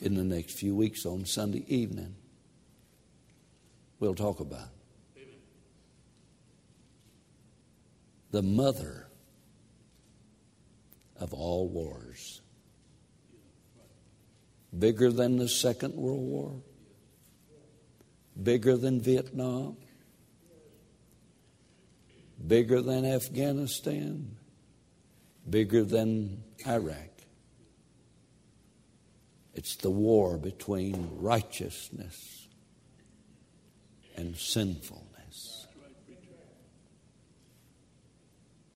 In 0.00 0.14
the 0.14 0.24
next 0.24 0.58
few 0.58 0.74
weeks 0.74 1.04
on 1.04 1.26
Sunday 1.26 1.62
evening, 1.68 2.16
we'll 4.00 4.14
talk 4.14 4.40
about 4.40 4.70
the 8.30 8.40
mother 8.40 9.08
of 11.20 11.34
all 11.34 11.68
wars. 11.68 12.40
Bigger 14.78 15.12
than 15.12 15.36
the 15.36 15.50
Second 15.50 15.94
World 15.96 16.20
War, 16.20 16.62
bigger 18.42 18.78
than 18.78 19.02
Vietnam, 19.02 19.76
bigger 22.44 22.82
than 22.82 23.04
Afghanistan, 23.04 24.36
bigger 25.48 25.84
than 25.84 26.42
Iraq. 26.66 27.10
It's 29.54 29.76
the 29.76 29.90
war 29.90 30.36
between 30.36 31.08
righteousness 31.18 32.48
and 34.16 34.36
sinfulness. 34.36 35.05